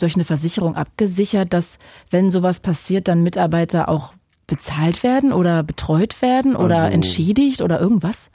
[0.00, 1.78] durch eine Versicherung abgesichert, dass
[2.10, 4.14] wenn sowas passiert, dann Mitarbeiter auch
[4.46, 8.30] bezahlt werden oder betreut werden oder Also- entschädigt oder irgendwas?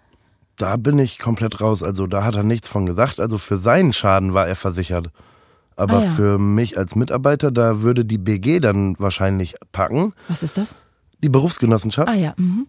[0.57, 1.84] Da bin ich komplett raus.
[1.84, 3.20] Also da hat er nichts von gesagt.
[3.20, 5.10] Also für seinen Schaden war er versichert.
[5.78, 6.10] Aber Ah ja.
[6.12, 10.14] für mich als Mitarbeiter, da würde die BG dann wahrscheinlich packen.
[10.28, 10.76] Was ist das?
[11.24, 12.10] Die Berufsgenossenschaft.
[12.10, 12.68] Ah ja, mhm.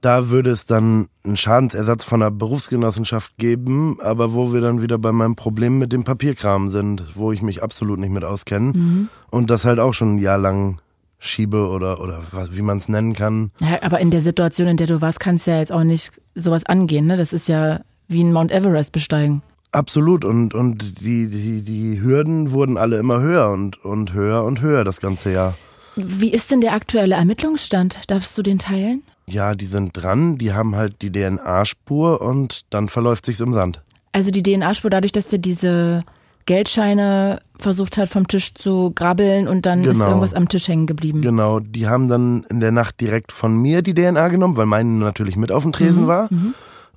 [0.00, 4.96] Da würde es dann einen Schadensersatz von der Berufsgenossenschaft geben, aber wo wir dann wieder
[4.98, 9.08] bei meinem Problem mit dem Papierkram sind, wo ich mich absolut nicht mit auskenne Mhm.
[9.30, 10.80] und das halt auch schon ein Jahr lang
[11.18, 13.50] schiebe oder, oder wie man es nennen kann.
[13.60, 16.12] Ja, aber in der Situation, in der du warst, kannst du ja jetzt auch nicht
[16.34, 17.06] sowas angehen.
[17.06, 17.16] Ne?
[17.16, 19.42] Das ist ja wie ein Mount Everest besteigen.
[19.72, 24.62] Absolut und, und die, die, die Hürden wurden alle immer höher und, und höher und
[24.62, 25.54] höher das ganze Jahr.
[25.94, 27.98] Wie ist denn der aktuelle Ermittlungsstand?
[28.06, 29.02] Darfst du den teilen?
[29.26, 33.82] Ja, die sind dran, die haben halt die DNA-Spur und dann verläuft sich's im Sand.
[34.12, 36.00] Also die DNA-Spur, dadurch, dass der diese
[36.46, 40.06] Geldscheine versucht hat vom Tisch zu grabbeln und dann ist Genau.
[40.08, 41.22] irgendwas am Tisch hängen geblieben.
[41.22, 44.88] Genau, die haben dann in der Nacht direkt von mir die DNA genommen, weil meine
[44.90, 46.28] natürlich mit auf dem Tresen war.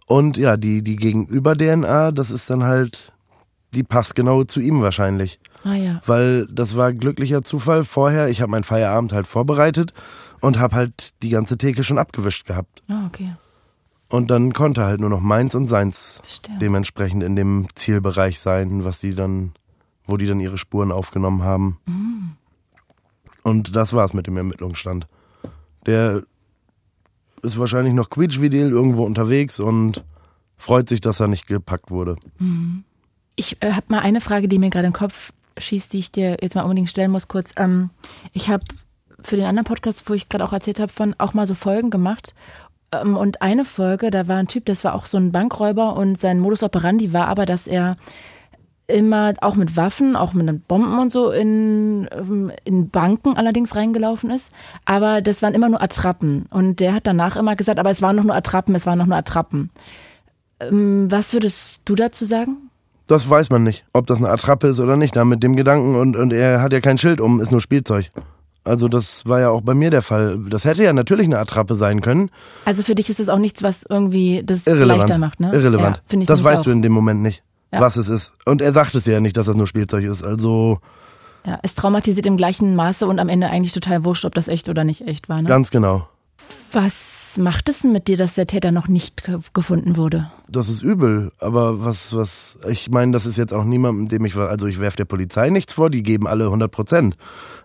[0.06, 3.12] Und ja, die, die Gegenüber-DNA, das ist dann halt,
[3.74, 5.40] die passt genau zu ihm wahrscheinlich.
[5.64, 6.02] Ah ja.
[6.06, 8.28] Weil das war glücklicher Zufall vorher.
[8.30, 9.94] Ich habe meinen Feierabend halt vorbereitet
[10.42, 12.84] und habe halt die ganze Theke schon abgewischt gehabt.
[12.90, 13.36] Ah, okay.
[14.10, 16.58] Und dann konnte halt nur noch meins und seins Verstehe.
[16.60, 19.54] dementsprechend in dem Zielbereich sein, was die dann,
[20.06, 21.80] wo die dann ihre Spuren aufgenommen haben.
[23.44, 25.08] Und das war's mit dem Ermittlungsstand.
[25.86, 26.24] Der
[27.42, 30.04] ist wahrscheinlich noch quietschvidel irgendwo unterwegs und
[30.58, 32.18] freut sich, dass er nicht gepackt wurde.
[33.36, 36.38] Ich äh, habe mal eine Frage, die mir gerade im Kopf schießt, die ich dir
[36.42, 37.52] jetzt mal unbedingt stellen muss, kurz.
[37.58, 37.90] Ähm,
[38.34, 38.64] ich habe
[39.24, 41.90] für den anderen Podcast, wo ich gerade auch erzählt habe, von auch mal so Folgen
[41.90, 42.34] gemacht.
[42.92, 46.20] Ähm, und eine Folge, da war ein Typ, das war auch so ein Bankräuber und
[46.20, 47.98] sein Modus operandi war aber, dass er
[48.88, 54.30] immer auch mit Waffen, auch mit Bomben und so in, ähm, in Banken allerdings reingelaufen
[54.30, 54.52] ist.
[54.86, 56.46] Aber das waren immer nur Attrappen.
[56.50, 59.06] Und der hat danach immer gesagt, aber es waren noch nur Attrappen, es waren noch
[59.06, 59.70] nur Attrappen.
[60.60, 62.70] Ähm, was würdest du dazu sagen?
[63.08, 65.16] Das weiß man nicht, ob das eine Attrappe ist oder nicht.
[65.16, 68.12] Da mit dem Gedanken und, und er hat ja kein Schild um, ist nur Spielzeug.
[68.64, 70.40] Also das war ja auch bei mir der Fall.
[70.50, 72.30] Das hätte ja natürlich eine Attrappe sein können.
[72.64, 75.00] Also für dich ist es auch nichts, was irgendwie das Irrelevant.
[75.00, 75.52] leichter macht, ne?
[75.52, 76.02] Irrelevant.
[76.12, 76.66] Ja, das weißt auch.
[76.66, 77.80] du in dem Moment nicht, Ja.
[77.80, 78.34] was es ist.
[78.46, 80.24] Und er sagt es ja nicht, dass das nur Spielzeug ist.
[80.24, 80.80] Also
[81.46, 84.68] Ja, es traumatisiert im gleichen Maße und am Ende eigentlich total wurscht, ob das echt
[84.70, 85.48] oder nicht echt war, ne?
[85.48, 86.08] ganz genau.
[86.72, 90.32] Was macht es denn mit dir, dass der Täter noch nicht ge gefunden wurde?
[90.50, 94.36] Das ist übel, aber was, was, ich meine, das ist jetzt auch niemandem, dem ich
[94.36, 97.16] war, also ich werfe der Polizei nichts vor, die geben alle 100 Prozent.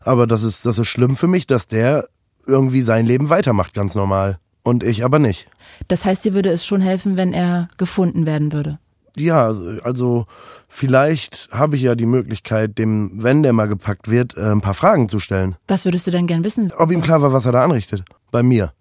[0.03, 2.09] Aber das ist, das ist schlimm für mich, dass der
[2.47, 4.39] irgendwie sein Leben weitermacht, ganz normal.
[4.63, 5.49] Und ich aber nicht.
[5.89, 8.79] Das heißt, dir würde es schon helfen, wenn er gefunden werden würde.
[9.17, 9.53] Ja,
[9.83, 10.27] also
[10.69, 14.75] vielleicht habe ich ja die Möglichkeit, dem, wenn der mal gepackt wird, äh, ein paar
[14.75, 15.57] Fragen zu stellen.
[15.69, 16.73] Was würdest du denn gern wissen?
[16.77, 18.05] Ob ihm klar war, was er da anrichtet.
[18.31, 18.73] Bei mir.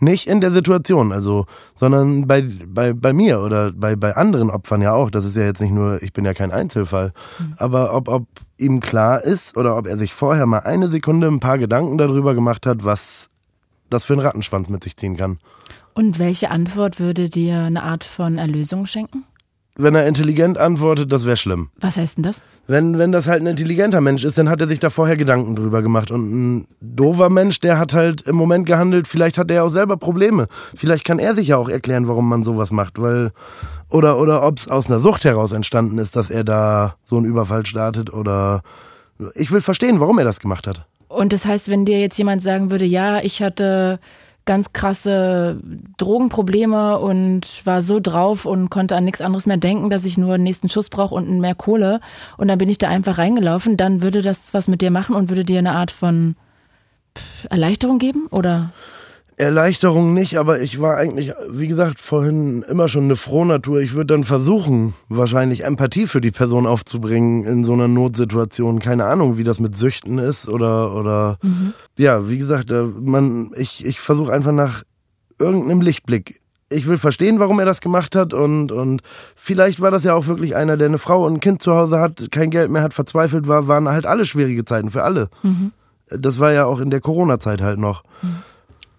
[0.00, 4.80] Nicht in der Situation, also, sondern bei, bei, bei mir oder bei, bei anderen Opfern
[4.80, 5.10] ja auch.
[5.10, 7.12] Das ist ja jetzt nicht nur, ich bin ja kein Einzelfall.
[7.56, 8.26] Aber ob, ob
[8.58, 12.34] ihm klar ist oder ob er sich vorher mal eine Sekunde ein paar Gedanken darüber
[12.34, 13.30] gemacht hat, was
[13.90, 15.38] das für einen Rattenschwanz mit sich ziehen kann.
[15.94, 19.24] Und welche Antwort würde dir eine Art von Erlösung schenken?
[19.80, 21.70] Wenn er intelligent antwortet, das wäre schlimm.
[21.80, 22.42] Was heißt denn das?
[22.66, 25.54] Wenn, wenn das halt ein intelligenter Mensch ist, dann hat er sich da vorher Gedanken
[25.54, 26.10] drüber gemacht.
[26.10, 29.96] Und ein doofer Mensch, der hat halt im Moment gehandelt, vielleicht hat er auch selber
[29.96, 30.48] Probleme.
[30.74, 33.30] Vielleicht kann er sich ja auch erklären, warum man sowas macht, weil.
[33.88, 37.26] Oder, oder ob es aus einer Sucht heraus entstanden ist, dass er da so einen
[37.26, 38.62] Überfall startet oder.
[39.36, 40.86] Ich will verstehen, warum er das gemacht hat.
[41.06, 44.00] Und das heißt, wenn dir jetzt jemand sagen würde, ja, ich hatte
[44.48, 45.60] ganz krasse
[45.98, 50.34] Drogenprobleme und war so drauf und konnte an nichts anderes mehr denken, dass ich nur
[50.34, 52.00] einen nächsten Schuss brauche und mehr Kohle.
[52.38, 55.28] Und dann bin ich da einfach reingelaufen, dann würde das was mit dir machen und
[55.28, 56.34] würde dir eine Art von
[57.50, 58.70] Erleichterung geben oder
[59.38, 63.80] Erleichterung nicht, aber ich war eigentlich, wie gesagt, vorhin immer schon eine Frohnatur.
[63.80, 68.80] Ich würde dann versuchen, wahrscheinlich Empathie für die Person aufzubringen in so einer Notsituation.
[68.80, 71.38] Keine Ahnung, wie das mit Süchten ist oder, oder,
[71.96, 74.82] ja, wie gesagt, äh, man, ich, ich versuche einfach nach
[75.38, 76.40] irgendeinem Lichtblick.
[76.68, 79.02] Ich will verstehen, warum er das gemacht hat und, und
[79.36, 82.00] vielleicht war das ja auch wirklich einer, der eine Frau und ein Kind zu Hause
[82.00, 85.30] hat, kein Geld mehr hat, verzweifelt war, waren halt alle schwierige Zeiten für alle.
[86.10, 88.02] Das war ja auch in der Corona-Zeit halt noch.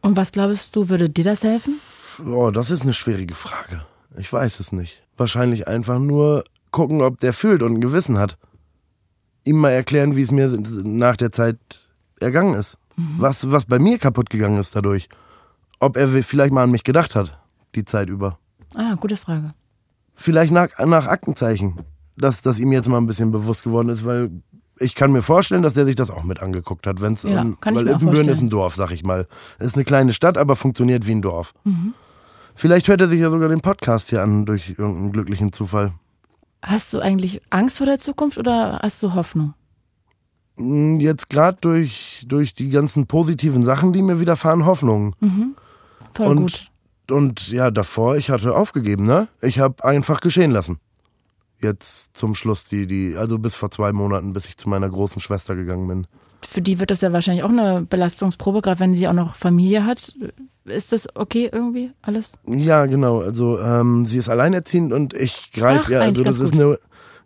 [0.02, 1.80] Und was glaubst du, würde dir das helfen?
[2.26, 3.86] Oh, das ist eine schwierige Frage.
[4.18, 5.04] Ich weiß es nicht.
[5.18, 8.38] Wahrscheinlich einfach nur gucken, ob der fühlt und ein Gewissen hat.
[9.44, 11.58] Ihm mal erklären, wie es mir nach der Zeit
[12.20, 12.78] ergangen ist.
[13.18, 15.08] Was, was bei mir kaputt gegangen ist dadurch.
[15.80, 17.40] Ob er vielleicht mal an mich gedacht hat,
[17.76, 18.38] die Zeit über.
[18.76, 19.52] Ah, gute Frage.
[20.14, 21.76] Vielleicht nach, nach Aktenzeichen,
[22.18, 24.30] dass das ihm jetzt mal ein bisschen bewusst geworden ist, weil
[24.80, 27.58] ich kann mir vorstellen, dass der sich das auch mit angeguckt hat, wenn's Ja, um,
[27.64, 29.28] weil Ippenbüren ist ein Dorf, sag ich mal.
[29.60, 31.54] Ist eine kleine Stadt, aber funktioniert wie ein Dorf.
[31.64, 31.94] Mhm.
[32.56, 35.94] Vielleicht hört er sich ja sogar den Podcast hier an durch irgendeinen glücklichen Zufall.
[36.62, 39.54] Hast du eigentlich Angst vor der Zukunft oder hast du Hoffnung?
[40.58, 45.16] Hm, Jetzt gerade durch, durch die ganzen positiven Sachen, die mir widerfahren, Hoffnung.
[46.14, 46.72] Voll und, gut.
[47.12, 49.30] und ja, davor, ich hatte aufgegeben, ne?
[49.42, 50.80] Ich habe einfach geschehen lassen.
[51.62, 55.22] Jetzt zum Schluss die, die, also bis vor zwei Monaten, bis ich zu meiner großen
[55.22, 56.08] Schwester gegangen bin.
[56.48, 59.86] Für die wird das ja wahrscheinlich auch eine Belastungsprobe, gerade wenn sie auch noch Familie
[59.86, 60.14] hat.
[60.66, 62.34] Ist das okay irgendwie alles?
[62.48, 63.20] Ja, genau.
[63.20, 66.00] Also ähm, sie ist alleinerziehend und ich greife ja.
[66.00, 66.80] Also das ist eine,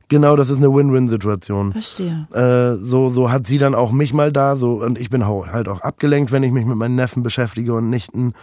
[0.07, 1.73] genau, das ist eine Win-Win-Situation.
[1.73, 2.27] Verstehe.
[2.33, 5.67] Äh, so, so hat sie dann auch mich mal da, so und ich bin halt
[5.67, 8.33] auch abgelenkt, wenn ich mich mit meinen Neffen beschäftige und Nichten.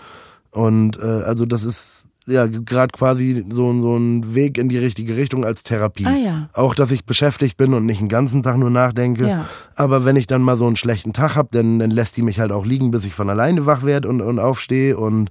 [0.52, 5.16] Und äh, also das ist ja gerade quasi so, so ein Weg in die richtige
[5.16, 6.06] Richtung als Therapie.
[6.06, 6.48] Ah ja.
[6.52, 9.26] Auch, dass ich beschäftigt bin und nicht den ganzen Tag nur nachdenke.
[9.28, 9.46] Ja.
[9.74, 12.38] Aber wenn ich dann mal so einen schlechten Tag habe, dann, dann lässt die mich
[12.38, 14.96] halt auch liegen, bis ich von alleine wach werde und, und aufstehe.
[14.98, 15.30] Und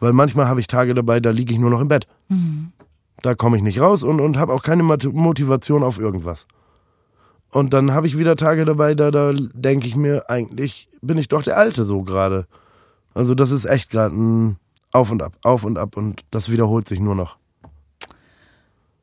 [0.00, 2.06] weil manchmal habe ich Tage dabei, da liege ich nur noch im Bett.
[3.22, 6.46] Da komme ich nicht raus und, und habe auch keine Mot- Motivation auf irgendwas.
[7.50, 11.28] Und dann habe ich wieder Tage dabei, da, da denke ich mir, eigentlich bin ich
[11.28, 12.46] doch der Alte so gerade.
[13.14, 14.56] Also das ist echt gerade ein
[14.92, 17.36] Auf und Ab, Auf und Ab und das wiederholt sich nur noch.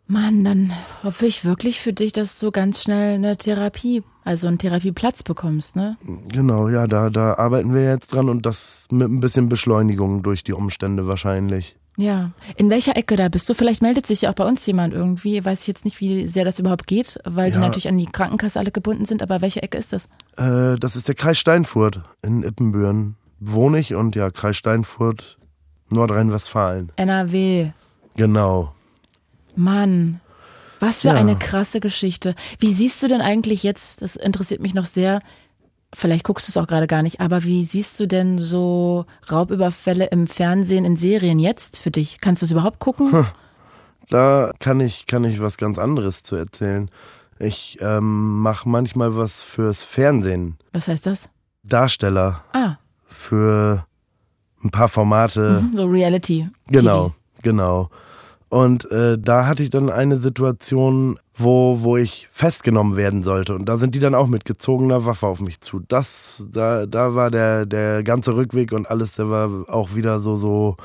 [0.07, 0.73] Mann, dann
[1.03, 5.75] hoffe ich wirklich für dich, dass du ganz schnell eine Therapie, also einen Therapieplatz bekommst,
[5.75, 5.97] ne?
[6.29, 10.43] Genau, ja, da, da arbeiten wir jetzt dran und das mit ein bisschen Beschleunigung durch
[10.43, 11.75] die Umstände wahrscheinlich.
[11.95, 12.31] Ja.
[12.55, 13.53] In welcher Ecke da bist du?
[13.53, 15.43] Vielleicht meldet sich ja auch bei uns jemand irgendwie.
[15.43, 17.61] Weiß ich jetzt nicht, wie sehr das überhaupt geht, weil die Ja.
[17.65, 20.05] natürlich an die Krankenkasse alle gebunden sind, aber welche Ecke ist das?
[20.37, 23.15] Äh, das ist der Kreis Steinfurt in Ippenbüren.
[23.41, 25.37] Wohne ich und ja, Kreis Steinfurt,
[25.89, 26.91] Nordrhein-Westfalen.
[26.95, 27.71] NRW.
[28.15, 28.73] Genau.
[29.55, 30.21] Mann,
[30.79, 31.13] was für Ja.
[31.15, 32.35] eine krasse Geschichte.
[32.59, 35.21] Wie siehst du denn eigentlich jetzt, das interessiert mich noch sehr,
[35.93, 40.05] vielleicht guckst du es auch gerade gar nicht, aber wie siehst du denn so Raubüberfälle
[40.07, 42.19] im Fernsehen, in Serien jetzt für dich?
[42.21, 43.25] Kannst du es überhaupt gucken?
[44.09, 46.89] da kann ich, kann ich was ganz anderes zu erzählen.
[47.39, 50.57] Ich ähm, mache manchmal was fürs Fernsehen.
[50.73, 51.29] Was heißt das?
[51.63, 52.43] Darsteller.
[52.53, 52.75] Ah.
[53.07, 53.85] Für
[54.63, 55.63] ein paar Formate.
[55.63, 56.49] Mhm, so Reality.
[56.67, 57.89] Genau, genau.
[58.49, 63.53] Und äh, da hatte ich dann eine Situation, wo, wo ich festgenommen werden sollte.
[63.53, 65.81] Und da sind die dann auch mit gezogener Waffe auf mich zu.
[65.87, 70.35] Das, da, da war der, der ganze Rückweg und alles, der war auch wieder so,
[70.35, 70.77] so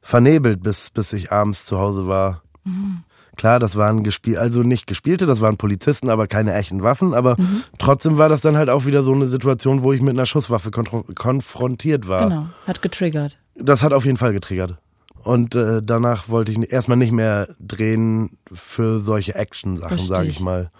[0.00, 2.42] vernebelt, bis, bis ich abends zu Hause war.
[2.64, 3.02] Mhm.
[3.36, 7.14] Klar, das waren gespielt, also nicht gespielte, das waren Polizisten, aber keine echten Waffen.
[7.14, 7.62] Aber mhm.
[7.78, 10.70] trotzdem war das dann halt auch wieder so eine Situation, wo ich mit einer Schusswaffe
[10.70, 12.28] konfrontiert war.
[12.28, 13.38] Genau, hat getriggert.
[13.54, 14.78] Das hat auf jeden Fall getriggert.
[15.22, 20.70] Und äh, danach wollte ich erstmal nicht mehr drehen für solche Action-Sachen, sage ich mal.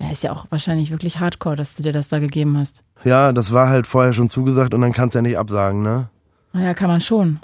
[0.00, 2.84] Ja, ist ja auch wahrscheinlich wirklich hardcore, dass du dir das da gegeben hast.
[3.04, 6.08] Ja, das war halt vorher schon zugesagt und dann kannst du ja nicht absagen, ne?
[6.52, 7.40] Naja, kann man schon.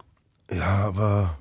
[0.50, 1.36] Ja, aber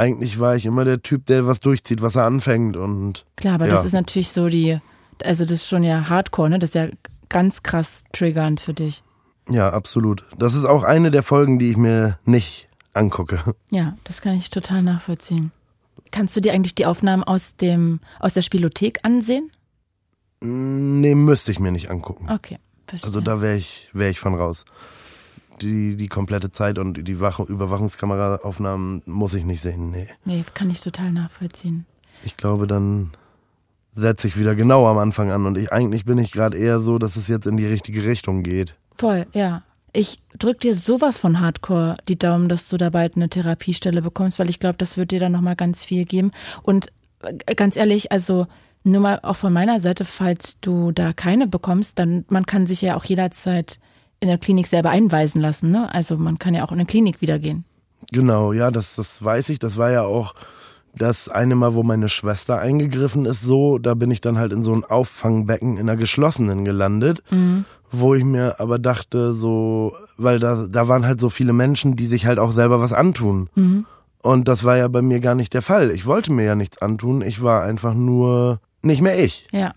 [0.00, 3.26] eigentlich war ich immer der Typ, der was durchzieht, was er anfängt und.
[3.36, 3.74] Klar, aber ja.
[3.74, 4.78] das ist natürlich so die,
[5.22, 6.58] also das ist schon ja hardcore, ne?
[6.58, 6.88] Das ist ja
[7.28, 9.02] ganz krass triggernd für dich.
[9.48, 10.24] Ja, absolut.
[10.38, 13.54] Das ist auch eine der Folgen, die ich mir nicht angucke.
[13.70, 15.52] Ja, das kann ich total nachvollziehen.
[16.10, 19.50] Kannst du dir eigentlich die Aufnahmen aus dem aus der Spielothek ansehen?
[20.40, 22.26] Nee, müsste ich mir nicht angucken.
[22.30, 23.06] Okay, verstehe.
[23.06, 24.64] Also da wäre ich, wär ich von raus.
[25.60, 30.08] Die, die komplette Zeit und die Wach Überwachungskameraaufnahmen muss ich nicht sehen, nee.
[30.24, 31.86] Nee, kann ich total nachvollziehen.
[32.24, 33.10] Ich glaube, dann
[33.94, 36.98] setze ich wieder genau am Anfang an und ich eigentlich bin ich gerade eher so,
[36.98, 38.74] dass es jetzt in die richtige Richtung geht.
[38.96, 39.62] Voll, ja.
[39.92, 44.38] Ich drück dir sowas von Hardcore die Daumen, dass du da bald eine Therapiestelle bekommst,
[44.38, 46.30] weil ich glaube, das wird dir dann nochmal ganz viel geben.
[46.62, 46.92] Und
[47.22, 48.46] äh, ganz ehrlich, also
[48.84, 52.82] nur mal auch von meiner Seite, falls du da keine bekommst, dann man kann sich
[52.82, 53.80] ja auch jederzeit
[54.20, 55.70] in der Klinik selber einweisen lassen.
[55.70, 55.92] Ne?
[55.92, 57.64] Also man kann ja auch in eine Klinik wieder gehen.
[58.12, 59.58] Genau, ja, das, das weiß ich.
[59.58, 60.34] Das war ja auch
[60.94, 64.62] das eine Mal, wo meine Schwester eingegriffen ist, so, da bin ich dann halt in
[64.62, 67.64] so ein Auffangbecken in einer geschlossenen gelandet, mhm.
[67.92, 72.06] wo ich mir aber dachte, so, weil da, da waren halt so viele Menschen, die
[72.06, 73.48] sich halt auch selber was antun.
[73.54, 73.86] Mhm.
[74.22, 75.90] Und das war ja bei mir gar nicht der Fall.
[75.90, 79.48] Ich wollte mir ja nichts antun, ich war einfach nur nicht mehr ich.
[79.52, 79.72] Ja.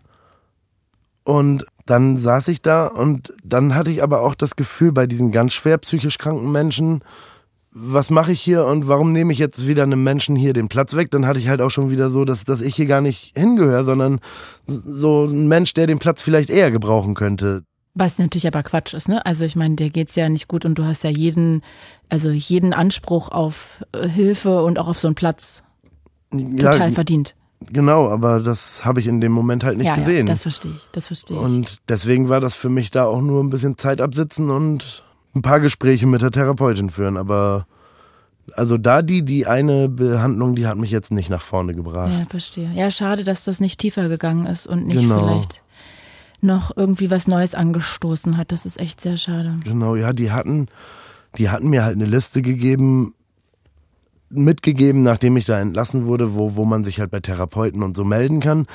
[1.23, 5.31] Und dann saß ich da und dann hatte ich aber auch das Gefühl bei diesen
[5.31, 7.03] ganz schwer psychisch kranken Menschen,
[7.75, 10.95] was mache ich hier und warum nehme ich jetzt wieder einem Menschen hier den Platz
[10.95, 11.09] weg?
[11.09, 13.83] Dann hatte ich halt auch schon wieder so, dass, dass ich hier gar nicht hingehöre,
[13.83, 14.19] sondern
[14.67, 17.63] so ein Mensch, der den Platz vielleicht eher gebrauchen könnte.
[17.95, 19.25] Was natürlich aber Quatsch ist, ne?
[19.25, 21.61] Also ich meine, dir geht's ja nicht gut und du hast ja jeden,
[22.09, 25.63] also jeden Anspruch auf äh, Hilfe und auch auf so einen Platz
[26.31, 27.35] total ja, verdient.
[27.71, 30.27] Genau, aber das habe ich in dem Moment halt nicht ja, gesehen.
[30.27, 31.43] Ja, das verstehe ich, das verstehe ich.
[31.43, 35.03] Und deswegen war das für mich da auch nur ein bisschen Zeit absitzen und
[35.35, 37.65] ein paar Gespräche mit der Therapeutin führen, aber
[38.51, 42.11] also da die, die eine Behandlung, die hat mich jetzt nicht nach vorne gebracht.
[42.11, 42.69] Ja, verstehe.
[42.73, 45.19] Ja, schade, dass das nicht tiefer gegangen ist und nicht genau.
[45.19, 45.63] vielleicht
[46.41, 48.51] noch irgendwie was Neues angestoßen hat.
[48.51, 49.59] Das ist echt sehr schade.
[49.63, 50.67] Genau, ja, die hatten,
[51.37, 53.13] die hatten mir halt eine Liste gegeben,
[54.33, 58.03] mitgegeben, nachdem ich da entlassen wurde, wo, wo man sich halt bei Therapeuten und so
[58.03, 58.67] melden kann.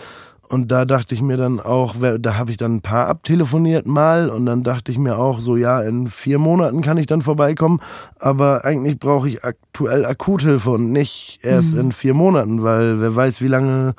[0.48, 4.30] Und da dachte ich mir dann auch, da habe ich dann ein paar abtelefoniert mal
[4.30, 7.80] und dann dachte ich mir auch so, ja, in vier Monaten kann ich dann vorbeikommen,
[8.18, 11.80] aber eigentlich brauche ich aktuell Akuthilfe und nicht erst mhm.
[11.80, 13.94] in vier Monaten, weil wer weiß, wie lange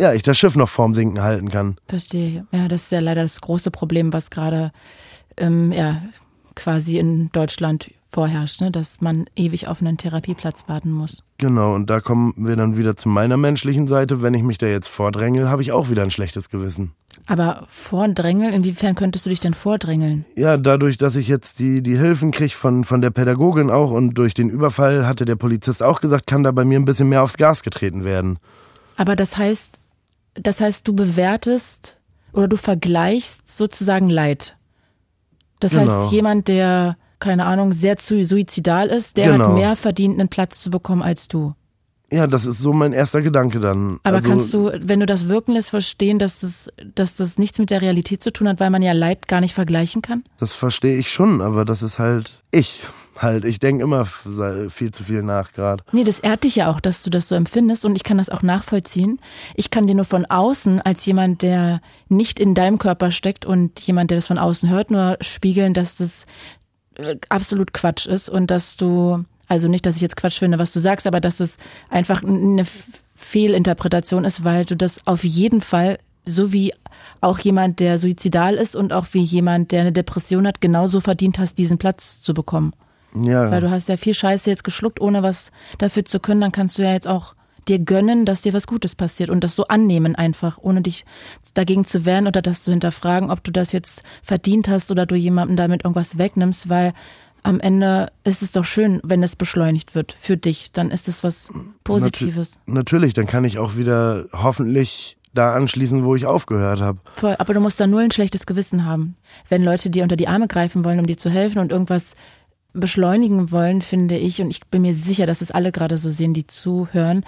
[0.00, 1.76] ja, ich das Schiff noch vorm Sinken halten kann.
[1.86, 2.44] Verstehe.
[2.50, 4.72] Ja, das ist ja leider das große Problem, was gerade
[5.36, 6.02] ähm, ja,
[6.56, 8.70] quasi in Deutschland vorherrscht, ne?
[8.70, 11.22] dass man ewig auf einen Therapieplatz warten muss.
[11.38, 14.22] Genau, und da kommen wir dann wieder zu meiner menschlichen Seite.
[14.22, 16.92] Wenn ich mich da jetzt vordrängel, habe ich auch wieder ein schlechtes Gewissen.
[17.26, 20.24] Aber vordrängeln, inwiefern könntest du dich denn vordrängeln?
[20.36, 24.14] Ja, dadurch, dass ich jetzt die, die Hilfen kriege von, von der Pädagogin auch und
[24.14, 27.22] durch den Überfall hatte der Polizist auch gesagt, kann da bei mir ein bisschen mehr
[27.22, 28.38] aufs Gas getreten werden.
[28.96, 29.78] Aber das heißt,
[30.34, 31.98] das heißt, du bewertest
[32.32, 34.56] oder du vergleichst sozusagen Leid.
[35.60, 36.02] Das genau.
[36.02, 39.46] heißt, jemand, der keine Ahnung, sehr zu suizidal ist, der genau.
[39.46, 41.54] hat mehr verdient, einen Platz zu bekommen als du.
[42.12, 43.98] Ja, das ist so mein erster Gedanke dann.
[44.02, 47.58] Aber also, kannst du, wenn du das wirken lässt, verstehen, dass das, dass das nichts
[47.58, 50.22] mit der Realität zu tun hat, weil man ja Leid gar nicht vergleichen kann?
[50.38, 52.80] Das verstehe ich schon, aber das ist halt ich.
[53.18, 55.84] Halt, ich denke immer viel zu viel nach gerade.
[55.92, 58.30] Nee, das ehrt dich ja auch, dass du das so empfindest und ich kann das
[58.30, 59.20] auch nachvollziehen.
[59.54, 63.80] Ich kann dir nur von außen, als jemand, der nicht in deinem Körper steckt und
[63.80, 66.26] jemand, der das von außen hört, nur spiegeln, dass das
[67.28, 70.80] absolut Quatsch ist und dass du, also nicht, dass ich jetzt Quatsch finde, was du
[70.80, 72.64] sagst, aber dass es einfach eine
[73.14, 76.72] Fehlinterpretation ist, weil du das auf jeden Fall, so wie
[77.20, 81.38] auch jemand, der suizidal ist und auch wie jemand, der eine Depression hat, genauso verdient
[81.38, 82.72] hast, diesen Platz zu bekommen.
[83.14, 83.50] Ja.
[83.50, 86.78] Weil du hast ja viel Scheiße jetzt geschluckt, ohne was dafür zu können, dann kannst
[86.78, 87.34] du ja jetzt auch
[87.68, 91.04] dir gönnen, dass dir was Gutes passiert und das so annehmen einfach, ohne dich
[91.54, 95.14] dagegen zu wehren oder das zu hinterfragen, ob du das jetzt verdient hast oder du
[95.14, 96.92] jemandem damit irgendwas wegnimmst, weil
[97.42, 100.72] am Ende ist es doch schön, wenn es beschleunigt wird für dich.
[100.72, 101.50] Dann ist es was
[101.84, 102.60] Positives.
[102.66, 106.98] Natu natürlich, dann kann ich auch wieder hoffentlich da anschließen, wo ich aufgehört habe.
[107.14, 109.16] Voll, aber du musst da null ein schlechtes Gewissen haben.
[109.48, 112.14] Wenn Leute dir unter die Arme greifen wollen, um dir zu helfen und irgendwas
[112.72, 116.32] beschleunigen wollen, finde ich, und ich bin mir sicher, dass es alle gerade so sehen,
[116.32, 117.24] die zuhören,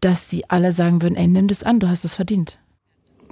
[0.00, 2.58] dass sie alle sagen würden, ey, nimm das an, du hast es verdient.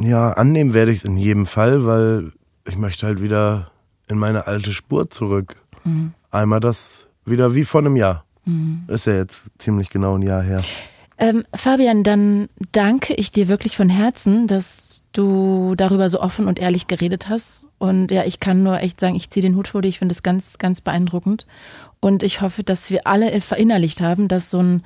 [0.00, 2.32] Ja, annehmen werde ich es in jedem Fall, weil
[2.66, 3.70] ich möchte halt wieder
[4.08, 5.56] in meine alte Spur zurück.
[5.84, 6.12] Mhm.
[6.30, 8.24] Einmal das wieder wie vor einem Jahr.
[8.44, 8.84] Mhm.
[8.88, 10.62] Ist ja jetzt ziemlich genau ein Jahr her.
[11.18, 16.58] Ähm, Fabian, dann danke ich dir wirklich von Herzen, dass du darüber so offen und
[16.58, 17.68] ehrlich geredet hast.
[17.78, 19.88] Und ja, ich kann nur echt sagen, ich ziehe den Hut vor dir.
[19.88, 21.46] Ich finde es ganz, ganz beeindruckend.
[22.00, 24.82] Und ich hoffe, dass wir alle verinnerlicht haben, dass so ein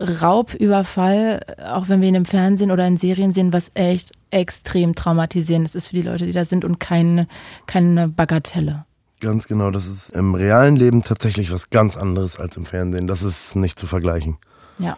[0.00, 1.40] Raubüberfall,
[1.72, 5.88] auch wenn wir ihn im Fernsehen oder in Serien sehen, was echt extrem traumatisierend ist
[5.88, 7.26] für die Leute, die da sind und keine,
[7.66, 8.84] keine Bagatelle.
[9.20, 13.06] Ganz genau, das ist im realen Leben tatsächlich was ganz anderes als im Fernsehen.
[13.06, 14.38] Das ist nicht zu vergleichen.
[14.78, 14.96] Ja.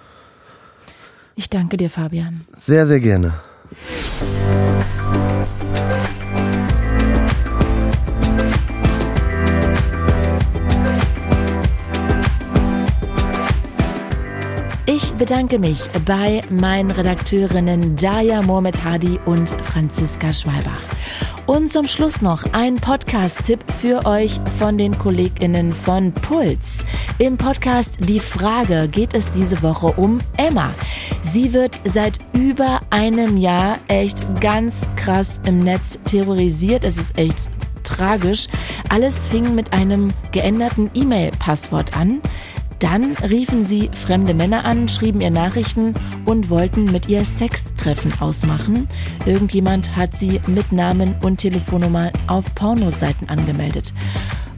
[1.35, 2.45] Ich danke dir, Fabian.
[2.57, 3.35] Sehr, sehr gerne.
[3.72, 5.01] you
[15.22, 20.82] bedanke mich bei meinen Redakteurinnen Daya Mohamed Hadi und Franziska Schwalbach.
[21.46, 26.84] Und zum Schluss noch ein Podcast-Tipp für euch von den KollegInnen von Puls.
[27.18, 30.74] Im Podcast Die Frage geht es diese Woche um Emma.
[31.22, 36.84] Sie wird seit über einem Jahr echt ganz krass im Netz terrorisiert.
[36.84, 37.48] Es ist echt
[37.84, 38.48] tragisch.
[38.88, 42.20] Alles fing mit einem geänderten E-Mail-Passwort an.
[42.83, 48.89] Dann riefen sie fremde Männer an, schrieben ihr Nachrichten und wollten mit ihr Sextreffen ausmachen.
[49.24, 53.95] Irgendjemand hat sie mit Namen und Telefonnummer auf Pornoseiten angemeldet.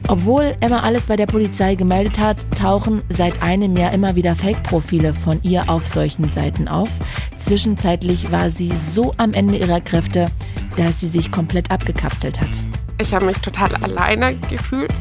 [0.07, 5.13] Obwohl Emma alles bei der Polizei gemeldet hat, tauchen seit einem Jahr immer wieder Fake-Profile
[5.13, 6.89] von ihr auf solchen Seiten auf.
[7.37, 10.31] Zwischenzeitlich war sie so am Ende ihrer Kräfte,
[10.77, 12.65] dass sie sich komplett abgekapselt hat.
[12.97, 14.91] Ich habe mich total alleine gefühlt.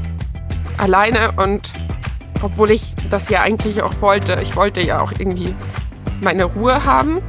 [0.77, 1.71] Alleine und
[2.45, 4.39] obwohl ich das ja eigentlich auch wollte.
[4.43, 5.55] Ich wollte ja auch irgendwie
[6.23, 7.21] meine Ruhe haben.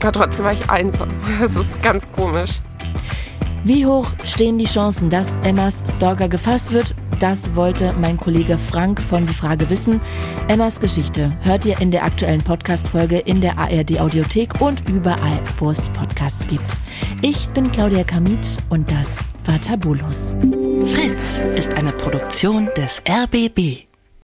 [0.00, 1.08] Aber trotzdem war ich einsam.
[1.40, 2.60] Das ist ganz komisch.
[3.62, 6.94] Wie hoch stehen die Chancen, dass Emmas Stalker gefasst wird?
[7.18, 10.00] Das wollte mein Kollege Frank von Die Frage wissen.
[10.48, 15.70] Emmas Geschichte hört ihr in der aktuellen Podcast-Folge in der ARD Audiothek und überall, wo
[15.70, 16.76] es Podcasts gibt.
[17.20, 19.18] Ich bin Claudia Kamit und das
[19.50, 20.36] war Tabulos.
[20.86, 23.89] Fritz ist eine Produktion des RBB.